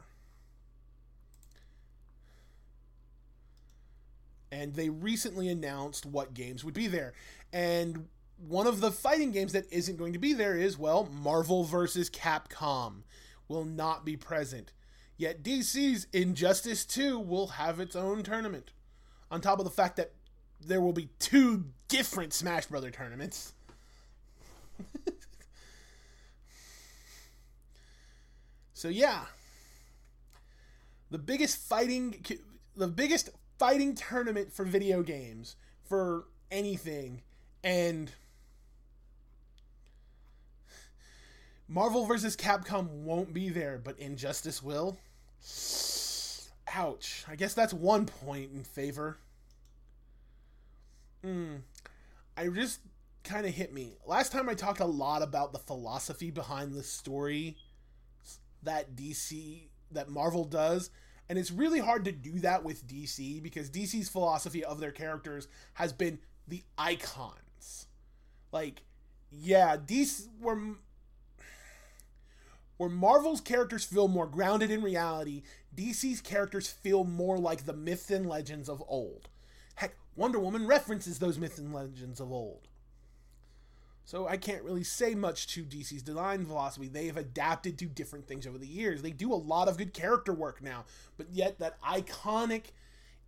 And 4.51 4.75
they 4.75 4.91
recently 4.91 5.49
announced 5.49 6.05
what 6.05 6.35
games 6.35 6.65
would 6.65 6.75
be 6.75 6.87
there. 6.87 7.15
And 7.53 8.09
one 8.37 8.67
of 8.67 8.81
the 8.81 8.91
fighting 8.91 9.33
games 9.33 9.53
that 9.53 9.73
isn't 9.73 9.97
going 9.97 10.13
to 10.13 10.19
be 10.19 10.33
there 10.33 10.57
is, 10.57 10.77
well, 10.79 11.09
Marvel 11.11 11.65
vs. 11.65 12.11
Capcom 12.11 13.03
will 13.49 13.65
not 13.65 14.05
be 14.05 14.17
present. 14.17 14.73
Yet 15.17 15.43
DC's 15.43 16.07
Injustice 16.13 16.85
2 16.85 17.19
will 17.19 17.47
have 17.49 17.81
its 17.81 17.95
own 17.95 18.23
tournament. 18.23 18.73
On 19.31 19.41
top 19.41 19.59
of 19.59 19.65
the 19.65 19.71
fact 19.71 19.97
that 19.97 20.13
there 20.61 20.81
will 20.81 20.93
be 20.93 21.09
two 21.19 21.67
different 21.89 22.33
Smash 22.33 22.67
Brother 22.67 22.91
tournaments. 22.91 23.53
so 28.75 28.89
yeah, 28.89 29.27
the 31.13 31.19
biggest 31.19 31.59
fighting 31.59 32.25
the 32.75 32.89
biggest 32.89 33.29
fighting 33.59 33.95
tournament 33.95 34.51
for 34.53 34.65
video 34.65 35.03
games 35.03 35.57
for 35.85 36.25
anything 36.51 37.23
and 37.63 38.11
Marvel 41.69 42.05
vs. 42.05 42.37
Capcom 42.37 42.87
won't 42.89 43.33
be 43.33 43.49
there, 43.49 43.81
but 43.83 43.99
Injustice 43.99 44.63
will. 44.63 44.99
Ouch. 46.75 47.25
I 47.27 47.35
guess 47.35 47.55
that's 47.55 47.73
one 47.73 48.05
point 48.05 48.53
in 48.53 48.63
favor. 48.63 49.17
Hmm. 51.25 51.57
I 52.37 52.49
just 52.49 52.81
kind 53.25 53.47
of 53.47 53.55
hit 53.55 53.73
me. 53.73 53.95
Last 54.07 54.33
time 54.33 54.51
I 54.51 54.55
talked 54.55 54.81
a 54.81 54.87
lot 54.87 55.23
about 55.23 55.53
the 55.53 55.59
philosophy 55.59 56.31
behind 56.31 56.75
the 56.75 56.83
story 56.83 57.57
that 58.63 58.95
DC 58.95 59.69
that 59.93 60.11
Marvel 60.11 60.45
does. 60.45 60.91
And 61.33 61.39
it's 61.39 61.51
really 61.51 61.79
hard 61.79 62.05
to 62.05 62.13
do 62.13 62.41
that 62.41 62.63
with 62.63 62.87
DC 62.87 63.43
because 63.43 63.71
DC's 63.71 64.11
philosophy 64.11 64.63
of 64.63 64.81
their 64.81 64.91
characters 64.91 65.49
has 65.73 65.91
been 65.91 66.19
the 66.47 66.63
icons. 66.77 67.87
Like, 68.53 68.83
yeah, 69.31 69.79
DC 69.79 70.27
were 70.43 70.61
where 72.77 72.91
Marvel's 72.91 73.41
characters 73.41 73.83
feel 73.83 74.09
more 74.09 74.27
grounded 74.27 74.71
in 74.71 74.83
reality, 74.83 75.43
DC's 75.75 76.21
characters 76.21 76.69
feel 76.69 77.03
more 77.03 77.39
like 77.39 77.65
the 77.65 77.73
myths 77.73 78.11
and 78.11 78.29
legends 78.29 78.69
of 78.69 78.85
old. 78.87 79.31
Heck, 79.77 79.97
Wonder 80.15 80.39
Woman 80.39 80.67
references 80.67 81.19
those 81.19 81.39
myths 81.39 81.57
and 81.57 81.73
legends 81.73 82.21
of 82.21 82.31
old. 82.31 82.69
So 84.05 84.27
I 84.27 84.37
can't 84.37 84.65
really 84.65 84.85
say 84.85 85.15
much 85.15 85.47
to 85.55 85.65
DC's 85.65 86.03
design 86.03 86.45
philosophy. 86.45 86.89
They 86.89 87.07
have 87.07 87.17
adapted 87.17 87.79
to 87.79 87.87
different 87.87 88.27
things 88.27 88.47
over 88.47 88.59
the 88.59 88.67
years. 88.67 89.01
They 89.01 89.13
do 89.13 89.33
a 89.33 89.35
lot 89.37 89.69
of 89.69 89.79
good 89.79 89.95
character 89.95 90.33
work 90.35 90.61
now, 90.61 90.85
but 91.17 91.29
yet 91.31 91.59
that 91.61 91.81
iconic 91.83 92.73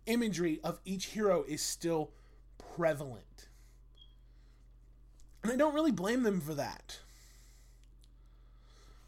imagery 0.05 0.59
of 0.63 0.79
each 0.85 1.07
hero 1.07 1.43
is 1.47 1.61
still 1.61 2.11
prevalent. 2.75 3.47
And 5.43 5.51
I 5.51 5.55
don't 5.55 5.73
really 5.73 5.91
blame 5.91 6.23
them 6.23 6.41
for 6.41 6.53
that. 6.55 6.99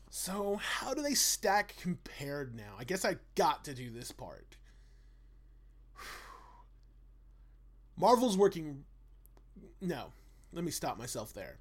So, 0.09 0.55
how 0.55 0.93
do 0.93 1.01
they 1.01 1.13
stack 1.13 1.75
compared 1.79 2.55
now? 2.55 2.73
I 2.79 2.85
guess 2.85 3.05
I 3.05 3.17
got 3.35 3.65
to 3.65 3.73
do 3.73 3.91
this 3.91 4.11
part. 4.11 4.55
Marvel's 7.97 8.37
working. 8.37 8.83
No, 9.79 10.13
let 10.51 10.63
me 10.63 10.71
stop 10.71 10.97
myself 10.97 11.33
there. 11.33 11.57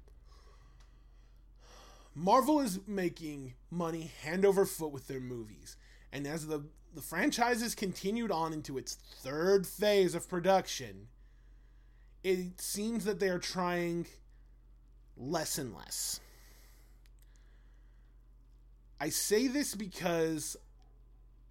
Marvel 2.15 2.59
is 2.59 2.79
making 2.87 3.53
money 3.69 4.11
hand 4.23 4.43
over 4.43 4.65
foot 4.65 4.91
with 4.91 5.07
their 5.07 5.19
movies. 5.19 5.77
And 6.11 6.25
as 6.25 6.47
the, 6.47 6.63
the 6.95 7.01
franchise 7.01 7.59
franchises 7.59 7.75
continued 7.75 8.31
on 8.31 8.53
into 8.53 8.77
its 8.77 8.95
third 8.95 9.67
phase 9.67 10.15
of 10.15 10.27
production, 10.27 11.09
it 12.23 12.59
seems 12.59 13.05
that 13.05 13.19
they 13.19 13.29
are 13.29 13.37
trying 13.37 14.07
less 15.15 15.59
and 15.59 15.75
less. 15.75 16.19
I 18.99 19.09
say 19.09 19.47
this 19.47 19.75
because 19.75 20.57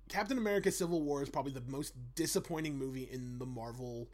Captain 0.08 0.38
America 0.38 0.72
Civil 0.72 1.00
War 1.02 1.22
is 1.22 1.30
probably 1.30 1.52
the 1.52 1.62
most 1.68 1.94
disappointing 2.16 2.76
movie 2.76 3.08
in 3.10 3.38
the 3.38 3.46
Marvel 3.46 4.08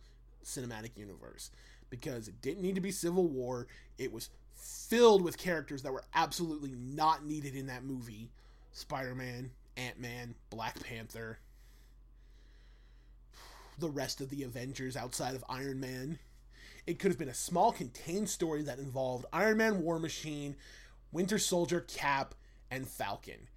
Cinematic 0.44 0.98
Universe 0.98 1.50
because 1.92 2.26
it 2.26 2.40
didn't 2.40 2.62
need 2.62 2.74
to 2.74 2.80
be 2.80 2.90
Civil 2.90 3.28
War. 3.28 3.66
It 3.98 4.10
was 4.10 4.30
filled 4.54 5.22
with 5.22 5.36
characters 5.36 5.82
that 5.82 5.92
were 5.92 6.04
absolutely 6.14 6.72
not 6.74 7.26
needed 7.26 7.54
in 7.54 7.66
that 7.66 7.84
movie 7.84 8.30
Spider 8.72 9.14
Man, 9.14 9.50
Ant 9.76 10.00
Man, 10.00 10.34
Black 10.48 10.82
Panther, 10.82 11.38
the 13.78 13.90
rest 13.90 14.22
of 14.22 14.30
the 14.30 14.42
Avengers 14.42 14.96
outside 14.96 15.34
of 15.34 15.44
Iron 15.50 15.80
Man. 15.80 16.18
It 16.86 16.98
could 16.98 17.10
have 17.10 17.18
been 17.18 17.28
a 17.28 17.34
small 17.34 17.72
contained 17.72 18.30
story 18.30 18.62
that 18.62 18.78
involved 18.78 19.26
Iron 19.30 19.58
Man, 19.58 19.82
War 19.82 19.98
Machine, 19.98 20.56
Winter 21.12 21.38
Soldier, 21.38 21.82
Cap, 21.82 22.34
and 22.70 22.88
Falcon. 22.88 23.48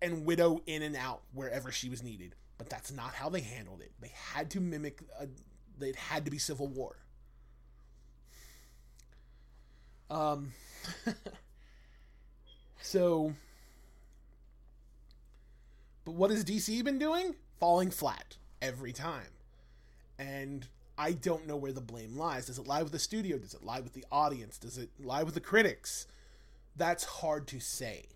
And 0.00 0.24
Widow 0.24 0.62
in 0.66 0.80
and 0.82 0.96
out 0.96 1.20
wherever 1.34 1.70
she 1.70 1.90
was 1.90 2.02
needed. 2.02 2.34
But 2.56 2.70
that's 2.70 2.90
not 2.90 3.12
how 3.12 3.28
they 3.28 3.40
handled 3.40 3.82
it. 3.82 3.92
They 4.00 4.12
had 4.32 4.50
to 4.52 4.60
mimic, 4.60 5.02
a, 5.20 5.28
it 5.84 5.96
had 5.96 6.24
to 6.24 6.30
be 6.30 6.38
Civil 6.38 6.68
War. 6.68 6.96
Um, 10.10 10.52
so, 12.80 13.34
but 16.04 16.12
what 16.12 16.30
has 16.30 16.44
DC 16.44 16.84
been 16.84 16.98
doing? 16.98 17.34
Falling 17.58 17.90
flat 17.90 18.36
every 18.62 18.92
time. 18.92 19.28
And 20.18 20.66
I 20.98 21.12
don't 21.12 21.46
know 21.46 21.56
where 21.56 21.72
the 21.72 21.80
blame 21.80 22.16
lies. 22.16 22.46
Does 22.46 22.58
it 22.58 22.66
lie 22.66 22.82
with 22.82 22.92
the 22.92 22.98
studio? 22.98 23.38
Does 23.38 23.54
it 23.54 23.62
lie 23.62 23.80
with 23.80 23.92
the 23.92 24.04
audience? 24.10 24.58
Does 24.58 24.78
it 24.78 24.90
lie 24.98 25.22
with 25.22 25.34
the 25.34 25.40
critics? 25.40 26.06
That's 26.76 27.04
hard 27.04 27.46
to 27.48 27.60
say. 27.60 28.06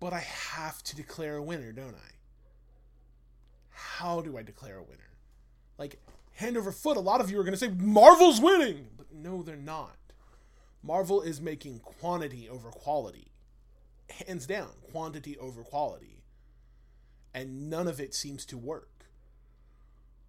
But 0.00 0.12
I 0.12 0.20
have 0.20 0.82
to 0.84 0.96
declare 0.96 1.36
a 1.36 1.42
winner, 1.42 1.72
don't 1.72 1.94
I? 1.94 2.12
How 3.70 4.20
do 4.20 4.36
I 4.36 4.42
declare 4.42 4.78
a 4.78 4.82
winner? 4.82 5.10
Like, 5.78 5.98
hand 6.36 6.56
over 6.56 6.72
foot, 6.72 6.96
a 6.96 7.00
lot 7.00 7.20
of 7.20 7.30
you 7.30 7.38
are 7.38 7.44
going 7.44 7.52
to 7.52 7.58
say, 7.58 7.68
Marvel's 7.68 8.40
winning! 8.40 8.86
But 8.96 9.12
no, 9.12 9.42
they're 9.42 9.56
not. 9.56 9.96
Marvel 10.82 11.20
is 11.20 11.40
making 11.40 11.80
quantity 11.80 12.48
over 12.48 12.70
quality. 12.70 13.32
Hands 14.26 14.46
down, 14.46 14.70
quantity 14.92 15.36
over 15.38 15.62
quality. 15.62 16.22
And 17.34 17.68
none 17.68 17.88
of 17.88 18.00
it 18.00 18.14
seems 18.14 18.46
to 18.46 18.56
work 18.56 18.96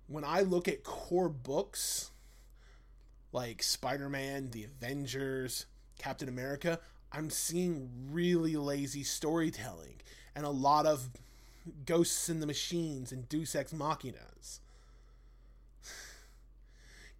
when 0.07 0.23
I 0.23 0.41
look 0.41 0.67
at 0.67 0.83
core 0.83 1.29
books 1.29 2.11
like 3.31 3.61
Spider 3.61 4.09
Man, 4.09 4.49
The 4.51 4.63
Avengers, 4.63 5.65
Captain 5.99 6.29
America, 6.29 6.79
I'm 7.11 7.29
seeing 7.29 7.89
really 8.11 8.55
lazy 8.55 9.03
storytelling 9.03 9.95
and 10.35 10.45
a 10.45 10.49
lot 10.49 10.85
of 10.85 11.09
ghosts 11.85 12.29
in 12.29 12.39
the 12.39 12.47
machines 12.47 13.11
and 13.11 13.27
Deus 13.27 13.53
Ex 13.53 13.73
Machinas. 13.73 14.59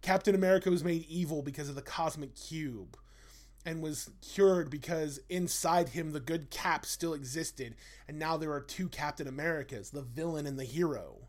Captain 0.08 0.34
America 0.34 0.70
was 0.70 0.82
made 0.82 1.04
evil 1.06 1.42
because 1.42 1.68
of 1.68 1.74
the 1.74 1.82
cosmic 1.82 2.34
cube 2.34 2.96
and 3.66 3.82
was 3.82 4.08
cured 4.22 4.70
because 4.70 5.20
inside 5.28 5.90
him 5.90 6.12
the 6.12 6.18
good 6.18 6.48
cap 6.48 6.86
still 6.86 7.12
existed 7.12 7.74
and 8.08 8.18
now 8.18 8.38
there 8.38 8.52
are 8.52 8.60
two 8.62 8.88
Captain 8.88 9.28
Americas, 9.28 9.90
the 9.90 10.00
villain 10.00 10.46
and 10.46 10.58
the 10.58 10.64
hero. 10.64 11.28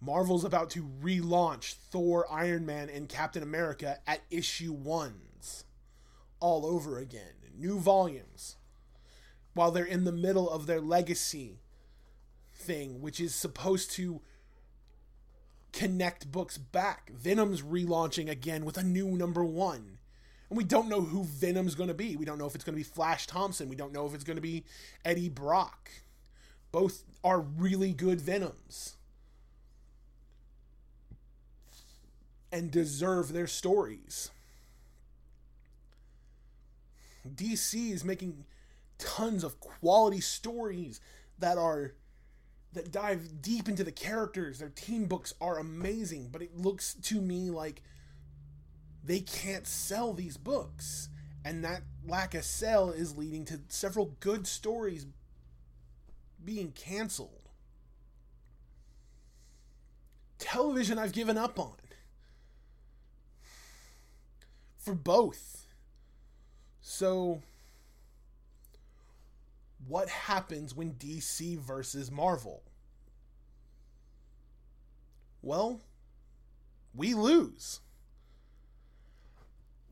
Marvel's 0.00 0.44
about 0.44 0.70
to 0.70 0.88
relaunch 1.02 1.74
Thor, 1.74 2.24
Iron 2.30 2.64
Man, 2.64 2.88
and 2.88 3.08
Captain 3.08 3.42
America 3.42 3.98
at 4.06 4.20
issue 4.30 4.72
ones 4.72 5.64
all 6.38 6.64
over 6.64 7.00
again, 7.00 7.34
new 7.58 7.80
volumes, 7.80 8.54
while 9.54 9.72
they're 9.72 9.84
in 9.84 10.04
the 10.04 10.12
middle 10.12 10.48
of 10.48 10.66
their 10.66 10.80
legacy 10.80 11.58
thing, 12.54 13.00
which 13.00 13.18
is 13.18 13.34
supposed 13.34 13.90
to 13.90 14.20
connect 15.76 16.32
books 16.32 16.58
back. 16.58 17.10
Venom's 17.10 17.62
relaunching 17.62 18.28
again 18.28 18.64
with 18.64 18.76
a 18.76 18.82
new 18.82 19.08
number 19.08 19.44
one. 19.44 19.98
And 20.48 20.56
we 20.56 20.64
don't 20.64 20.88
know 20.88 21.02
who 21.02 21.24
Venom's 21.24 21.74
going 21.74 21.88
to 21.88 21.94
be. 21.94 22.16
We 22.16 22.24
don't 22.24 22.38
know 22.38 22.46
if 22.46 22.54
it's 22.54 22.64
going 22.64 22.74
to 22.74 22.80
be 22.80 22.82
Flash 22.82 23.26
Thompson. 23.26 23.68
We 23.68 23.76
don't 23.76 23.92
know 23.92 24.06
if 24.06 24.14
it's 24.14 24.24
going 24.24 24.36
to 24.36 24.42
be 24.42 24.64
Eddie 25.04 25.28
Brock. 25.28 25.90
Both 26.72 27.04
are 27.22 27.40
really 27.40 27.92
good 27.92 28.20
Venoms. 28.20 28.96
and 32.52 32.70
deserve 32.70 33.32
their 33.32 33.46
stories. 33.46 34.30
DC 37.28 37.90
is 37.90 38.04
making 38.04 38.44
tons 38.98 39.44
of 39.44 39.60
quality 39.60 40.20
stories 40.20 41.00
that 41.38 41.58
are 41.58 41.92
that 42.76 42.92
dive 42.92 43.42
deep 43.42 43.68
into 43.68 43.84
the 43.84 43.92
characters. 43.92 44.58
Their 44.58 44.68
team 44.68 45.06
books 45.06 45.34
are 45.40 45.58
amazing, 45.58 46.28
but 46.32 46.42
it 46.42 46.56
looks 46.56 46.94
to 46.94 47.20
me 47.20 47.50
like 47.50 47.82
they 49.04 49.20
can't 49.20 49.66
sell 49.66 50.12
these 50.12 50.36
books. 50.36 51.08
And 51.44 51.64
that 51.64 51.82
lack 52.06 52.34
of 52.34 52.44
sell 52.44 52.90
is 52.90 53.16
leading 53.16 53.44
to 53.46 53.60
several 53.68 54.16
good 54.20 54.46
stories 54.46 55.06
being 56.44 56.72
canceled. 56.72 57.50
Television, 60.38 60.98
I've 60.98 61.12
given 61.12 61.38
up 61.38 61.58
on 61.58 61.76
for 64.86 64.94
both. 64.94 65.66
So, 66.80 67.42
what 69.88 70.08
happens 70.08 70.76
when 70.76 70.92
DC 70.92 71.58
versus 71.58 72.08
Marvel? 72.08 72.62
Well, 75.46 75.80
we 76.92 77.14
lose. 77.14 77.78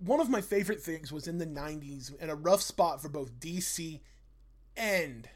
One 0.00 0.18
of 0.18 0.28
my 0.28 0.40
favorite 0.40 0.80
things 0.82 1.12
was 1.12 1.28
in 1.28 1.38
the 1.38 1.46
90s 1.46 2.12
and 2.20 2.28
a 2.28 2.34
rough 2.34 2.60
spot 2.60 3.00
for 3.00 3.08
both 3.08 3.38
DC 3.38 4.00
and 4.76 5.28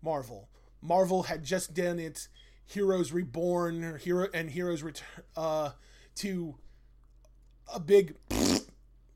Marvel. 0.00 0.48
Marvel 0.80 1.24
had 1.24 1.42
just 1.42 1.74
done 1.74 1.98
its 1.98 2.28
Heroes 2.66 3.10
Reborn 3.10 3.98
Hero 3.98 4.28
and 4.32 4.48
Heroes 4.48 4.84
Return 4.84 5.24
uh, 5.36 5.70
to 6.14 6.54
a 7.74 7.80
big 7.80 8.14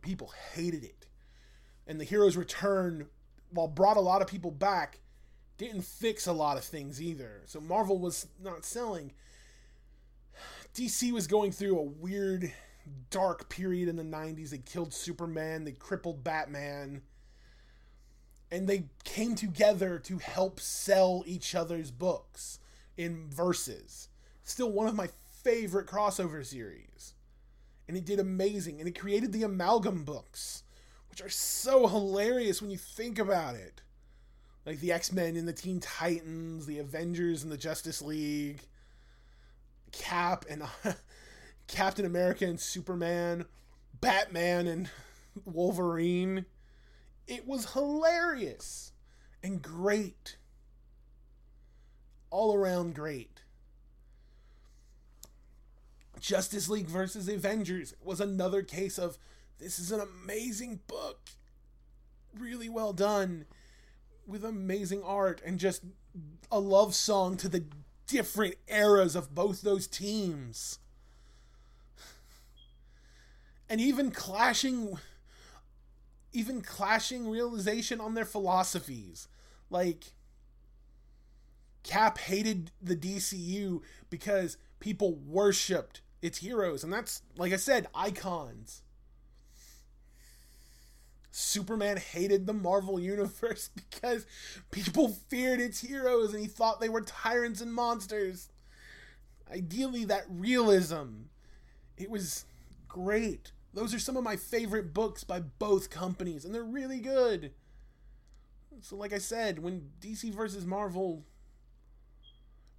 people 0.02 0.32
hated 0.54 0.82
it. 0.82 1.06
And 1.86 2.00
the 2.00 2.04
Heroes 2.04 2.36
Return, 2.36 3.06
while 3.50 3.68
brought 3.68 3.96
a 3.96 4.00
lot 4.00 4.22
of 4.22 4.26
people 4.26 4.50
back, 4.50 4.98
didn't 5.58 5.82
fix 5.82 6.26
a 6.26 6.32
lot 6.32 6.56
of 6.56 6.64
things 6.64 7.00
either. 7.00 7.42
So 7.46 7.60
Marvel 7.60 7.98
was 7.98 8.26
not 8.42 8.64
selling. 8.64 9.12
DC 10.74 11.12
was 11.12 11.26
going 11.26 11.52
through 11.52 11.78
a 11.78 11.82
weird, 11.82 12.52
dark 13.10 13.48
period 13.48 13.88
in 13.88 13.96
the 13.96 14.02
90s. 14.02 14.50
They 14.50 14.58
killed 14.58 14.92
Superman, 14.92 15.64
they 15.64 15.72
crippled 15.72 16.24
Batman. 16.24 17.02
And 18.50 18.68
they 18.68 18.84
came 19.04 19.34
together 19.34 19.98
to 20.00 20.18
help 20.18 20.60
sell 20.60 21.24
each 21.26 21.54
other's 21.54 21.90
books 21.90 22.60
in 22.96 23.28
verses. 23.28 24.08
Still 24.44 24.70
one 24.70 24.86
of 24.86 24.94
my 24.94 25.08
favorite 25.42 25.86
crossover 25.86 26.44
series 26.44 27.14
and 27.86 27.96
it 27.96 28.04
did 28.04 28.18
amazing. 28.18 28.80
And 28.80 28.88
it 28.88 28.98
created 28.98 29.32
the 29.32 29.42
amalgam 29.42 30.04
books, 30.04 30.62
which 31.10 31.20
are 31.20 31.30
so 31.30 31.86
hilarious 31.86 32.60
when 32.60 32.70
you 32.70 32.78
think 32.78 33.18
about 33.18 33.54
it. 33.54 33.82
Like 34.66 34.80
the 34.80 34.92
X 34.92 35.12
Men 35.12 35.36
and 35.36 35.46
the 35.46 35.52
Teen 35.52 35.80
Titans, 35.80 36.66
the 36.66 36.78
Avengers 36.78 37.42
and 37.42 37.52
the 37.52 37.58
Justice 37.58 38.00
League, 38.00 38.60
Cap 39.92 40.46
and 40.48 40.62
Captain 41.66 42.06
America 42.06 42.46
and 42.46 42.58
Superman, 42.58 43.44
Batman 44.00 44.66
and 44.66 44.90
Wolverine. 45.44 46.46
It 47.26 47.46
was 47.46 47.72
hilarious 47.72 48.92
and 49.42 49.60
great. 49.60 50.36
All 52.30 52.54
around 52.54 52.94
great. 52.94 53.42
Justice 56.18 56.70
League 56.70 56.88
versus 56.88 57.28
Avengers 57.28 57.94
was 58.02 58.20
another 58.20 58.62
case 58.62 58.98
of 58.98 59.18
this 59.58 59.78
is 59.78 59.92
an 59.92 60.00
amazing 60.00 60.80
book. 60.86 61.20
Really 62.36 62.68
well 62.68 62.92
done 62.92 63.44
with 64.26 64.44
amazing 64.44 65.02
art 65.02 65.40
and 65.44 65.58
just 65.58 65.82
a 66.50 66.60
love 66.60 66.94
song 66.94 67.36
to 67.38 67.48
the 67.48 67.64
different 68.06 68.56
eras 68.68 69.16
of 69.16 69.34
both 69.34 69.62
those 69.62 69.86
teams. 69.86 70.78
And 73.68 73.80
even 73.80 74.10
clashing 74.10 74.98
even 76.34 76.60
clashing 76.60 77.30
realization 77.30 78.00
on 78.00 78.14
their 78.14 78.24
philosophies. 78.24 79.28
Like 79.70 80.12
Cap 81.84 82.18
hated 82.18 82.72
the 82.82 82.96
DCU 82.96 83.82
because 84.10 84.58
people 84.80 85.14
worshipped 85.14 86.02
its 86.20 86.38
heroes, 86.38 86.82
and 86.82 86.92
that's 86.92 87.22
like 87.36 87.52
I 87.52 87.56
said, 87.56 87.86
icons. 87.94 88.82
Superman 91.36 91.96
hated 91.96 92.46
the 92.46 92.52
Marvel 92.52 93.00
universe 93.00 93.68
because 93.74 94.24
people 94.70 95.08
feared 95.08 95.60
its 95.60 95.80
heroes 95.80 96.32
and 96.32 96.40
he 96.40 96.46
thought 96.46 96.80
they 96.80 96.88
were 96.88 97.00
tyrants 97.00 97.60
and 97.60 97.74
monsters. 97.74 98.50
Ideally, 99.52 100.04
that 100.04 100.26
realism. 100.28 101.24
It 101.96 102.08
was 102.08 102.44
great. 102.86 103.50
Those 103.72 103.92
are 103.92 103.98
some 103.98 104.16
of 104.16 104.22
my 104.22 104.36
favorite 104.36 104.94
books 104.94 105.24
by 105.24 105.40
both 105.40 105.90
companies, 105.90 106.44
and 106.44 106.54
they're 106.54 106.62
really 106.62 107.00
good. 107.00 107.50
So, 108.80 108.94
like 108.94 109.12
I 109.12 109.18
said, 109.18 109.58
when 109.58 109.90
DC 110.00 110.32
versus 110.32 110.64
Marvel 110.64 111.24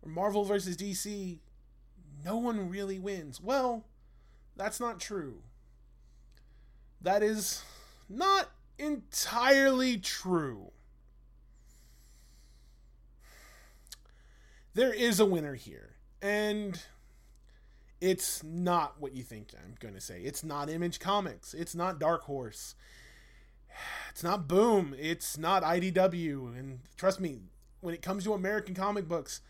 or 0.01 0.09
Marvel 0.09 0.45
versus 0.45 0.77
DC, 0.77 1.39
no 2.23 2.37
one 2.37 2.69
really 2.69 2.99
wins. 2.99 3.41
Well, 3.41 3.83
that's 4.55 4.79
not 4.79 5.01
true. 5.01 5.41
That 7.01 7.21
is 7.21 7.61
not 8.09 8.49
entirely 8.77 9.97
true. 9.97 10.71
There 14.73 14.93
is 14.93 15.19
a 15.19 15.25
winner 15.25 15.55
here, 15.55 15.95
and 16.21 16.81
it's 18.01 18.43
not 18.43 18.99
what 18.99 19.13
you 19.13 19.23
think 19.23 19.49
I'm 19.57 19.75
going 19.79 19.93
to 19.93 20.01
say. 20.01 20.21
It's 20.21 20.43
not 20.43 20.69
Image 20.69 20.99
Comics. 20.99 21.53
It's 21.53 21.73
not 21.73 21.99
Dark 21.99 22.23
Horse. 22.23 22.75
It's 24.11 24.23
not 24.23 24.47
Boom. 24.47 24.93
It's 24.97 25.37
not 25.37 25.63
IDW. 25.63 26.57
And 26.57 26.79
trust 26.97 27.19
me, 27.19 27.39
when 27.81 27.93
it 27.93 28.01
comes 28.01 28.25
to 28.25 28.33
American 28.33 28.75
comic 28.75 29.07
books, 29.07 29.41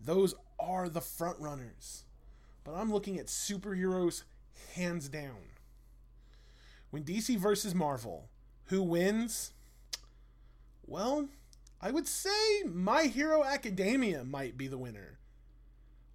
those 0.00 0.34
are 0.58 0.88
the 0.88 1.00
front 1.00 1.38
runners. 1.40 2.04
But 2.62 2.74
I'm 2.74 2.92
looking 2.92 3.18
at 3.18 3.26
superheroes 3.26 4.24
hands 4.74 5.08
down. 5.08 5.53
When 6.94 7.02
DC 7.02 7.36
versus 7.38 7.74
Marvel, 7.74 8.28
who 8.66 8.80
wins? 8.80 9.52
Well, 10.86 11.28
I 11.80 11.90
would 11.90 12.06
say 12.06 12.62
My 12.64 13.06
Hero 13.06 13.42
Academia 13.42 14.22
might 14.22 14.56
be 14.56 14.68
the 14.68 14.78
winner. 14.78 15.18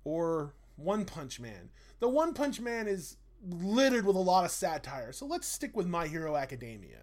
Or 0.05 0.53
One 0.77 1.03
Punch 1.03 1.37
Man. 1.37 1.71
The 1.99 2.07
One 2.07 2.33
Punch 2.33 2.61
Man 2.61 2.87
is 2.87 3.17
littered 3.45 4.05
with 4.05 4.15
a 4.15 4.19
lot 4.19 4.45
of 4.45 4.51
satire, 4.51 5.11
so 5.11 5.25
let's 5.25 5.49
stick 5.49 5.75
with 5.75 5.85
My 5.85 6.07
Hero 6.07 6.37
Academia. 6.37 6.99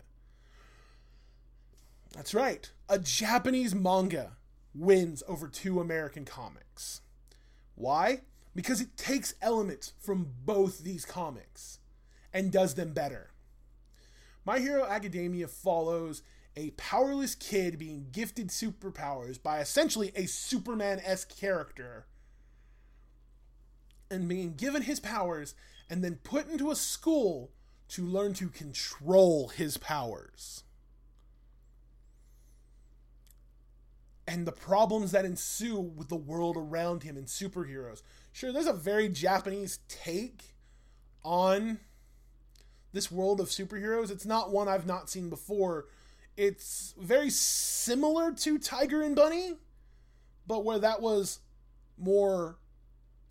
That's 2.15 2.33
right. 2.33 2.71
A 2.89 2.99
Japanese 2.99 3.75
manga 3.75 4.39
wins 4.75 5.23
over 5.29 5.49
two 5.49 5.81
American 5.81 6.25
comics. 6.25 7.03
Why? 7.75 8.23
Because 8.55 8.81
it 8.81 8.97
takes 8.97 9.35
elements 9.43 9.93
from 10.01 10.29
both 10.47 10.79
these 10.79 11.05
comics 11.05 11.81
and 12.33 12.51
does 12.51 12.73
them 12.73 12.95
better. 12.95 13.33
My 14.47 14.61
Hero 14.61 14.87
Academia 14.87 15.49
follows 15.49 16.23
a 16.55 16.71
powerless 16.71 17.35
kid 17.35 17.79
being 17.79 18.07
gifted 18.13 18.49
superpowers 18.49 19.43
by 19.43 19.59
essentially 19.59 20.13
a 20.15 20.27
Superman 20.27 21.03
esque 21.05 21.37
character 21.37 22.07
and 24.09 24.29
being 24.29 24.55
given 24.55 24.83
his 24.83 25.01
powers 25.01 25.57
and 25.91 26.03
then 26.03 26.21
put 26.23 26.49
into 26.49 26.71
a 26.71 26.77
school 26.77 27.51
to 27.89 28.07
learn 28.07 28.35
to 28.35 28.49
control 28.49 29.49
his 29.49 29.77
powers. 29.77 30.63
and 34.29 34.45
the 34.45 34.53
problems 34.53 35.13
that 35.13 35.25
ensue 35.25 35.79
with 35.79 36.09
the 36.09 36.17
world 36.17 36.57
around 36.57 37.05
him 37.05 37.17
and 37.17 37.29
superheroes. 37.29 38.03
Sure, 38.33 38.53
there's 38.53 38.67
a 38.67 38.73
very 38.73 39.09
Japanese 39.09 39.79
take 39.89 40.57
on 41.23 41.79
this 42.97 43.11
world 43.11 43.41
of 43.41 43.49
superheroes. 43.49 44.11
It's 44.11 44.27
not 44.27 44.51
one 44.51 44.69
I've 44.69 44.87
not 44.87 45.09
seen 45.09 45.31
before. 45.31 45.87
It's 46.37 46.95
very 46.99 47.31
similar 47.31 48.33
to 48.33 48.59
Tiger 48.59 49.03
and 49.03 49.15
Bunny, 49.15 49.55
but 50.47 50.65
where 50.65 50.79
that 50.79 51.01
was 51.01 51.39
more 51.97 52.59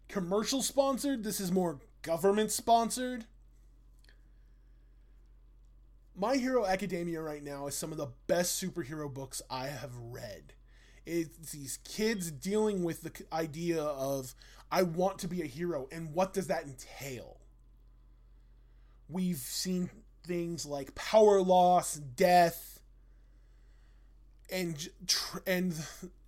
commercial 0.08 0.62
sponsored, 0.62 1.24
this 1.24 1.40
is 1.40 1.52
more 1.52 1.80
government 2.02 2.52
sponsored. 2.52 3.26
My 6.16 6.38
Hero 6.38 6.66
Academia 6.66 7.22
right 7.22 7.44
now 7.44 7.68
is 7.68 7.76
some 7.76 7.92
of 7.92 7.98
the 7.98 8.08
best 8.28 8.64
superhero 8.64 9.14
books 9.14 9.42
I 9.50 9.68
have 9.68 9.92
read 9.98 10.54
it's 11.06 11.52
these 11.52 11.80
kids 11.84 12.32
dealing 12.32 12.84
with 12.84 13.02
the 13.02 13.12
idea 13.32 13.82
of 13.82 14.34
I 14.72 14.82
want 14.84 15.20
to 15.20 15.28
be 15.28 15.42
a 15.42 15.46
hero 15.46 15.88
and 15.92 16.14
what 16.14 16.34
does 16.34 16.48
that 16.48 16.64
entail? 16.64 17.38
We've 19.10 19.38
seen 19.38 19.90
things 20.24 20.66
like 20.66 20.96
power 20.96 21.42
loss, 21.42 21.96
death, 21.96 22.80
and 24.52 24.90
and 25.46 25.76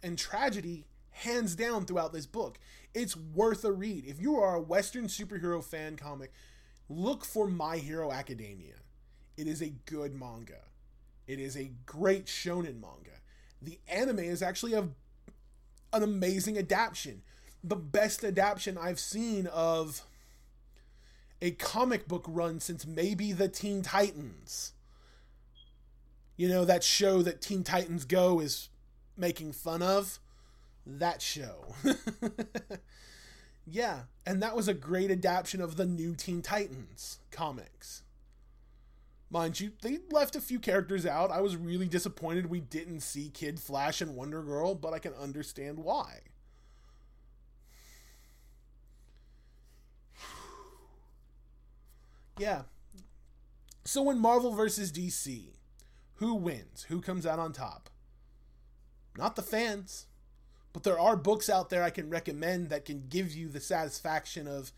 and 0.03 0.17
tragedy 0.17 0.85
hands 1.09 1.55
down 1.55 1.85
throughout 1.85 2.13
this 2.13 2.25
book. 2.25 2.59
It's 2.93 3.15
worth 3.15 3.63
a 3.63 3.71
read. 3.71 4.05
If 4.05 4.21
you 4.21 4.37
are 4.37 4.55
a 4.55 4.61
western 4.61 5.05
superhero 5.05 5.63
fan 5.63 5.97
comic, 5.97 6.31
look 6.89 7.25
for 7.25 7.47
My 7.47 7.77
Hero 7.77 8.11
Academia. 8.11 8.75
It 9.35 9.47
is 9.47 9.61
a 9.61 9.73
good 9.85 10.13
manga. 10.13 10.61
It 11.27 11.39
is 11.39 11.57
a 11.57 11.71
great 11.85 12.25
shonen 12.25 12.79
manga 12.79 13.17
the 13.61 13.79
anime 13.87 14.19
is 14.19 14.41
actually 14.41 14.73
a 14.73 14.89
an 15.93 16.03
amazing 16.03 16.57
adaptation. 16.57 17.21
The 17.63 17.75
best 17.75 18.23
adaptation 18.23 18.77
I've 18.77 18.99
seen 18.99 19.47
of 19.47 20.01
a 21.41 21.51
comic 21.51 22.07
book 22.07 22.25
run 22.27 22.59
since 22.59 22.85
maybe 22.85 23.31
the 23.31 23.47
Teen 23.47 23.81
Titans. 23.81 24.73
You 26.35 26.49
know, 26.49 26.65
that 26.65 26.83
show 26.83 27.21
that 27.23 27.41
Teen 27.41 27.63
Titans 27.63 28.05
Go 28.05 28.39
is 28.39 28.69
making 29.15 29.53
fun 29.53 29.81
of? 29.81 30.19
That 30.85 31.21
show. 31.21 31.75
yeah, 33.65 34.01
and 34.25 34.41
that 34.41 34.55
was 34.55 34.67
a 34.67 34.73
great 34.73 35.11
adaptation 35.11 35.61
of 35.61 35.75
the 35.75 35.85
new 35.85 36.15
Teen 36.15 36.41
Titans 36.41 37.19
comics. 37.31 38.03
Mind 39.29 39.59
you, 39.59 39.71
they 39.81 39.99
left 40.09 40.37
a 40.37 40.41
few 40.41 40.57
characters 40.57 41.05
out. 41.05 41.31
I 41.31 41.41
was 41.41 41.57
really 41.57 41.87
disappointed 41.87 42.49
we 42.49 42.61
didn't 42.61 43.01
see 43.01 43.29
Kid 43.29 43.59
Flash 43.59 43.99
and 43.99 44.15
Wonder 44.15 44.41
Girl, 44.41 44.73
but 44.73 44.93
I 44.93 44.99
can 44.99 45.13
understand 45.13 45.79
why. 45.79 46.21
Yeah. 52.37 52.63
So 53.85 54.01
when 54.01 54.19
Marvel 54.19 54.51
versus 54.51 54.91
DC, 54.91 55.53
who 56.15 56.33
wins? 56.35 56.83
Who 56.89 57.01
comes 57.01 57.25
out 57.25 57.39
on 57.39 57.53
top? 57.53 57.89
Not 59.17 59.35
the 59.35 59.41
fans. 59.41 60.07
But 60.73 60.83
there 60.83 60.99
are 60.99 61.15
books 61.15 61.49
out 61.49 61.69
there 61.69 61.83
I 61.83 61.89
can 61.89 62.09
recommend 62.09 62.69
that 62.69 62.85
can 62.85 63.05
give 63.09 63.33
you 63.33 63.49
the 63.49 63.59
satisfaction 63.59 64.47
of 64.47 64.71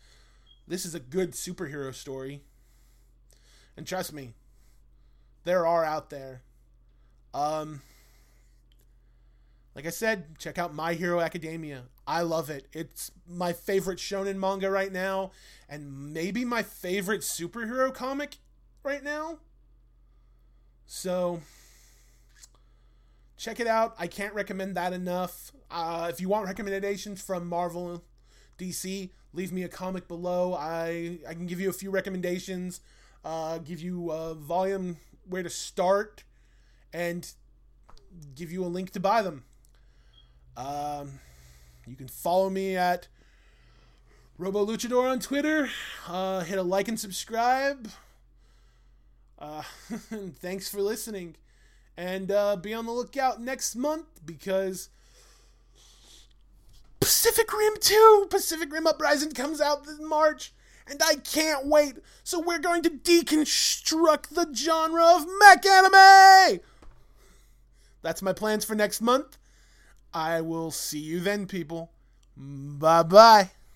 this 0.66 0.86
is 0.86 0.94
a 0.94 1.00
good 1.00 1.32
superhero 1.32 1.94
story. 1.94 2.40
And 3.76 3.86
trust 3.86 4.12
me, 4.12 4.34
there 5.44 5.66
are 5.66 5.84
out 5.84 6.10
there. 6.10 6.42
Um, 7.34 7.82
like 9.80 9.86
I 9.86 9.90
said, 9.90 10.38
check 10.38 10.58
out 10.58 10.74
My 10.74 10.92
Hero 10.92 11.20
Academia. 11.20 11.84
I 12.06 12.20
love 12.20 12.50
it. 12.50 12.66
It's 12.74 13.12
my 13.26 13.54
favorite 13.54 13.98
shonen 13.98 14.36
manga 14.36 14.70
right 14.70 14.92
now, 14.92 15.30
and 15.70 16.12
maybe 16.12 16.44
my 16.44 16.62
favorite 16.62 17.22
superhero 17.22 17.90
comic 17.94 18.36
right 18.82 19.02
now. 19.02 19.38
So, 20.84 21.40
check 23.38 23.58
it 23.58 23.66
out. 23.66 23.94
I 23.98 24.06
can't 24.06 24.34
recommend 24.34 24.76
that 24.76 24.92
enough. 24.92 25.50
Uh, 25.70 26.08
if 26.10 26.20
you 26.20 26.28
want 26.28 26.44
recommendations 26.44 27.22
from 27.22 27.46
Marvel, 27.48 28.04
DC, 28.58 29.08
leave 29.32 29.50
me 29.50 29.62
a 29.62 29.68
comment 29.68 30.06
below. 30.08 30.52
I 30.52 31.20
I 31.26 31.32
can 31.32 31.46
give 31.46 31.58
you 31.58 31.70
a 31.70 31.72
few 31.72 31.90
recommendations. 31.90 32.82
Uh, 33.24 33.56
give 33.56 33.80
you 33.80 34.10
a 34.10 34.34
volume 34.34 34.98
where 35.26 35.42
to 35.42 35.48
start 35.48 36.24
and 36.92 37.32
give 38.34 38.52
you 38.52 38.62
a 38.62 38.68
link 38.68 38.90
to 38.90 39.00
buy 39.00 39.22
them. 39.22 39.44
Um, 40.56 41.20
you 41.86 41.96
can 41.96 42.08
follow 42.08 42.50
me 42.50 42.76
at 42.76 43.08
Robo 44.38 44.64
Luchador 44.64 45.10
on 45.10 45.20
Twitter. 45.20 45.68
Uh, 46.06 46.40
hit 46.40 46.58
a 46.58 46.62
like 46.62 46.88
and 46.88 46.98
subscribe. 46.98 47.90
Uh, 49.38 49.62
thanks 50.40 50.68
for 50.68 50.80
listening. 50.80 51.36
And 51.96 52.30
uh, 52.30 52.56
be 52.56 52.72
on 52.72 52.86
the 52.86 52.92
lookout 52.92 53.40
next 53.40 53.74
month 53.74 54.06
because 54.24 54.88
Pacific 57.00 57.52
Rim 57.52 57.74
2, 57.80 58.26
Pacific 58.30 58.72
Rim 58.72 58.86
Uprising 58.86 59.32
comes 59.32 59.60
out 59.60 59.86
in 59.86 60.06
March 60.06 60.52
and 60.86 61.00
I 61.02 61.16
can't 61.16 61.66
wait. 61.66 61.98
So 62.24 62.40
we're 62.40 62.58
going 62.58 62.82
to 62.82 62.90
deconstruct 62.90 64.30
the 64.30 64.50
genre 64.54 65.04
of 65.04 65.26
mech 65.38 65.64
anime. 65.64 66.60
That's 68.02 68.22
my 68.22 68.32
plans 68.32 68.64
for 68.64 68.74
next 68.74 69.00
month. 69.00 69.36
I 70.12 70.40
will 70.40 70.70
see 70.70 70.98
you 70.98 71.20
then, 71.20 71.46
people. 71.46 71.90
Bye 72.36 73.02
bye. 73.02 73.50